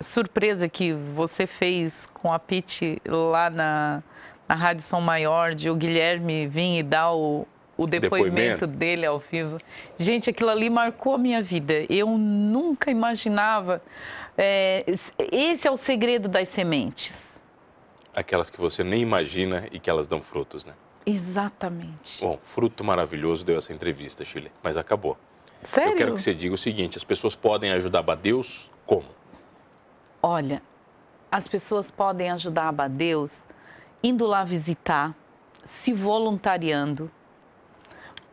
surpresa 0.00 0.68
que 0.68 0.92
você 0.92 1.46
fez 1.46 2.06
com 2.06 2.30
a 2.32 2.38
Pete 2.38 3.00
lá 3.06 3.48
na, 3.48 4.02
na 4.46 4.54
Rádio 4.54 4.84
Som 4.84 5.00
Maior, 5.00 5.54
de 5.54 5.70
o 5.70 5.74
Guilherme 5.74 6.46
vir 6.46 6.80
e 6.80 6.82
dar 6.82 7.12
o, 7.12 7.46
o 7.76 7.86
depoimento, 7.86 8.30
Depoimento. 8.34 8.66
dele 8.66 9.06
ao 9.06 9.18
vivo. 9.18 9.58
Gente, 9.98 10.28
aquilo 10.28 10.50
ali 10.50 10.68
marcou 10.68 11.14
a 11.14 11.18
minha 11.18 11.42
vida. 11.42 11.86
Eu 11.88 12.08
nunca 12.18 12.90
imaginava. 12.90 13.82
é, 14.36 14.84
esse 15.32 15.66
é 15.66 15.70
o 15.70 15.76
segredo 15.76 16.28
das 16.28 16.50
sementes. 16.50 17.26
Aquelas 18.14 18.50
que 18.50 18.60
você 18.60 18.84
nem 18.84 19.00
imagina 19.00 19.66
e 19.72 19.78
que 19.78 19.88
elas 19.88 20.06
dão 20.06 20.20
frutos, 20.20 20.64
né? 20.64 20.72
Exatamente. 21.06 22.20
Bom, 22.20 22.36
fruto 22.42 22.82
maravilhoso 22.82 23.44
deu 23.44 23.56
essa 23.56 23.72
entrevista, 23.72 24.24
Chile, 24.24 24.50
mas 24.60 24.76
acabou. 24.76 25.16
Sério? 25.62 25.92
Eu 25.92 25.96
quero 25.96 26.14
que 26.16 26.20
você 26.20 26.34
diga 26.34 26.54
o 26.54 26.58
seguinte: 26.58 26.98
as 26.98 27.04
pessoas 27.04 27.36
podem 27.36 27.70
ajudar 27.70 28.00
Abadeus 28.00 28.68
como? 28.84 29.06
Olha, 30.20 30.60
as 31.30 31.46
pessoas 31.46 31.90
podem 31.90 32.30
ajudar 32.30 32.64
a 32.64 32.68
Abadeus 32.68 33.44
indo 34.02 34.26
lá 34.26 34.42
visitar, 34.42 35.14
se 35.64 35.92
voluntariando, 35.92 37.10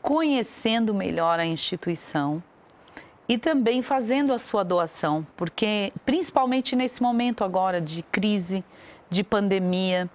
conhecendo 0.01 0.93
melhor 0.93 1.39
a 1.39 1.45
instituição 1.45 2.41
e 3.27 3.37
também 3.37 3.81
fazendo 3.81 4.33
a 4.33 4.39
sua 4.39 4.63
doação, 4.63 5.25
porque 5.37 5.93
principalmente 6.05 6.75
nesse 6.75 7.01
momento 7.01 7.43
agora 7.43 7.79
de 7.79 8.03
crise, 8.03 8.63
de 9.09 9.23
pandemia, 9.23 10.09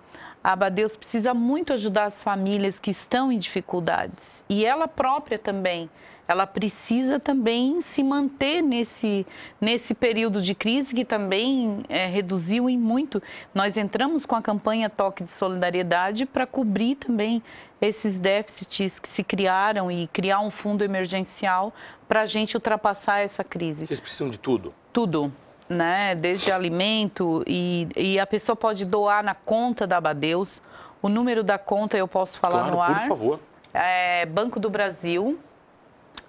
a 0.49 0.53
Abadeus 0.53 0.97
precisa 0.97 1.35
muito 1.35 1.75
ajudar 1.75 2.07
as 2.07 2.23
famílias 2.23 2.79
que 2.79 2.91
estão 2.91 3.31
em 3.31 3.39
dificuldades 3.39 4.43
e 4.49 4.65
ela 4.65 4.89
própria 4.89 5.39
também. 5.39 5.91
Ela 6.27 6.47
precisa 6.47 7.21
também 7.21 7.83
se 7.83 8.03
manter 8.03 8.63
nesse, 8.63 9.27
nesse 9.61 9.93
período 9.93 10.41
de 10.41 10.55
crise 10.55 10.95
que 10.95 11.05
também 11.05 11.85
é, 11.87 12.07
reduziu 12.07 12.69
em 12.69 12.79
muito. 12.79 13.23
Nós 13.55 13.77
entramos 13.77 14.25
com 14.25 14.37
a 14.37 14.41
campanha 14.41 14.89
Toque 14.89 15.23
de 15.23 15.29
Solidariedade 15.29 16.25
para 16.25 16.47
cobrir 16.47 16.95
também 16.95 17.43
esses 17.79 18.19
déficits 18.19 18.99
que 18.99 19.09
se 19.09 19.23
criaram 19.23 19.91
e 19.91 20.07
criar 20.07 20.41
um 20.41 20.51
fundo 20.51 20.83
emergencial 20.83 21.75
para 22.09 22.23
a 22.23 22.27
gente 22.27 22.57
ultrapassar 22.57 23.19
essa 23.19 23.45
crise 23.45 23.85
Vocês 23.85 24.01
precisam 24.01 24.31
de 24.31 24.39
tudo. 24.39 24.75
tudo, 24.95 25.31
né? 25.69 26.15
Desde 26.15 26.51
alimento 26.51 27.43
e, 27.47 27.89
e 27.97 28.19
a 28.19 28.27
pessoa 28.27 28.57
pode 28.57 28.85
doar 28.85 29.23
na 29.23 29.35
conta 29.35 29.87
da 29.87 29.99
Abadeus. 29.99 30.61
O 31.03 31.09
número 31.09 31.43
da 31.45 31.59
conta 31.59 31.97
eu 31.97 32.09
posso 32.09 32.39
falar 32.41 32.71
claro, 32.71 32.73
no 32.75 32.83
ar. 32.83 33.01
por 33.01 33.09
favor. 33.09 33.41
É 33.73 34.27
Banco 34.27 34.59
do 34.59 34.71
Brasil, 34.71 35.39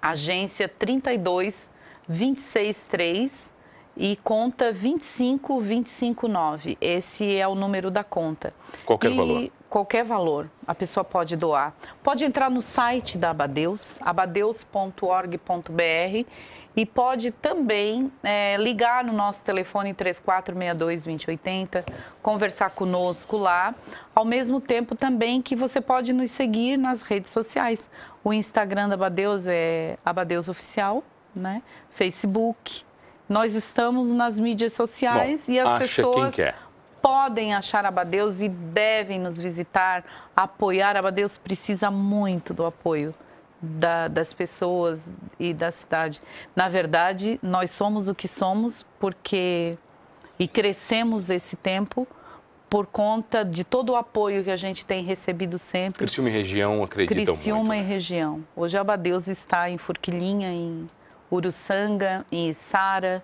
agência 0.00 0.68
32 0.68 1.70
263 2.08 3.52
e 3.96 4.16
conta 4.16 4.72
25 4.72 5.60
259. 5.60 6.76
Esse 6.80 7.36
é 7.36 7.46
o 7.46 7.54
número 7.54 7.90
da 7.90 8.02
conta. 8.02 8.52
Qualquer 8.84 9.12
E 9.12 9.16
valor. 9.16 9.50
Qualquer 9.70 10.04
valor, 10.04 10.50
a 10.66 10.74
pessoa 10.74 11.04
pode 11.04 11.36
doar. 11.36 11.72
Pode 12.02 12.24
entrar 12.24 12.50
no 12.50 12.60
site 12.60 13.16
da 13.16 13.30
Abadeus, 13.30 14.00
abadeus.org.br 14.02 16.26
e 16.74 16.84
pode 16.84 17.30
também 17.30 18.10
é, 18.20 18.56
ligar 18.56 19.04
no 19.04 19.12
nosso 19.12 19.44
telefone 19.44 19.94
3462-2080, 19.94 21.84
conversar 22.20 22.70
conosco 22.70 23.36
lá. 23.36 23.72
Ao 24.12 24.24
mesmo 24.24 24.60
tempo 24.60 24.96
também 24.96 25.40
que 25.40 25.54
você 25.54 25.80
pode 25.80 26.12
nos 26.12 26.32
seguir 26.32 26.76
nas 26.76 27.02
redes 27.02 27.30
sociais. 27.30 27.88
O 28.24 28.32
Instagram 28.32 28.88
da 28.88 28.94
Abadeus 28.94 29.46
é 29.46 29.96
Abadeus 30.04 30.48
Oficial, 30.48 31.04
né? 31.32 31.62
Facebook. 31.90 32.82
Nós 33.28 33.54
estamos 33.54 34.10
nas 34.10 34.40
mídias 34.40 34.72
sociais 34.72 35.46
Bom, 35.46 35.52
e 35.52 35.60
as 35.60 35.78
pessoas. 35.78 36.34
Podem 37.10 37.52
achar 37.52 37.84
Abadeus 37.84 38.40
e 38.40 38.48
devem 38.48 39.18
nos 39.18 39.36
visitar, 39.36 40.04
apoiar. 40.34 40.96
Abadeus 40.96 41.36
precisa 41.36 41.90
muito 41.90 42.54
do 42.54 42.64
apoio 42.64 43.12
da- 43.60 44.06
das 44.06 44.32
pessoas 44.32 45.10
e 45.38 45.52
da 45.52 45.72
cidade. 45.72 46.20
Na 46.54 46.68
verdade, 46.68 47.40
nós 47.42 47.72
somos 47.72 48.06
o 48.06 48.14
que 48.14 48.28
somos 48.28 48.86
porque 49.00 49.76
e 50.38 50.46
crescemos 50.46 51.30
esse 51.30 51.56
tempo 51.56 52.06
por 52.70 52.86
conta 52.86 53.44
de 53.44 53.64
todo 53.64 53.90
o 53.90 53.96
apoio 53.96 54.44
que 54.44 54.50
a 54.50 54.56
gente 54.56 54.84
tem 54.84 55.02
recebido 55.02 55.58
sempre. 55.58 55.98
Criciúma 55.98 56.28
e 56.28 56.32
região 56.32 56.80
acreditam 56.84 57.34
Criciúma 57.34 57.64
muito. 57.64 57.80
e 57.80 57.82
né? 57.82 57.88
região. 57.88 58.44
Hoje 58.54 58.78
Abadeus 58.78 59.26
está 59.26 59.68
em 59.68 59.76
Forquilinha, 59.76 60.48
em 60.52 60.88
Uruçanga, 61.30 62.24
em 62.30 62.48
Içara 62.48 63.20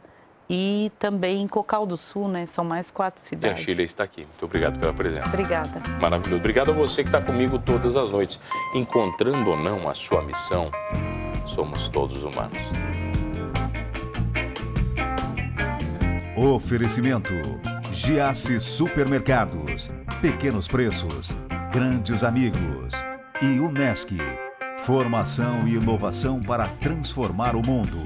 e 0.48 0.92
também 0.98 1.42
em 1.42 1.48
Cocal 1.48 1.86
do 1.86 1.96
Sul, 1.96 2.28
né? 2.28 2.46
São 2.46 2.64
mais 2.64 2.90
quatro 2.90 3.20
E 3.22 3.24
a 3.24 3.28
cidades. 3.28 3.62
Chile 3.62 3.82
está 3.82 4.04
aqui. 4.04 4.22
Muito 4.22 4.44
obrigado 4.44 4.78
pela 4.78 4.92
presença. 4.92 5.28
Obrigada. 5.28 5.82
Maravilhoso. 6.00 6.40
Obrigado 6.40 6.70
a 6.70 6.74
você 6.74 7.02
que 7.02 7.08
está 7.08 7.20
comigo 7.20 7.58
todas 7.58 7.96
as 7.96 8.10
noites. 8.10 8.40
Encontrando 8.74 9.50
ou 9.50 9.56
não 9.56 9.88
a 9.88 9.94
sua 9.94 10.22
missão, 10.22 10.70
somos 11.46 11.88
todos 11.88 12.22
humanos. 12.22 12.58
Oferecimento: 16.36 17.32
Giasse 17.90 18.60
Supermercados, 18.60 19.90
Pequenos 20.20 20.68
Preços, 20.68 21.34
Grandes 21.72 22.22
Amigos 22.22 22.94
e 23.42 23.58
Unesc. 23.58 24.16
Formação 24.78 25.66
e 25.66 25.74
inovação 25.74 26.40
para 26.40 26.68
transformar 26.68 27.56
o 27.56 27.66
mundo. 27.66 27.96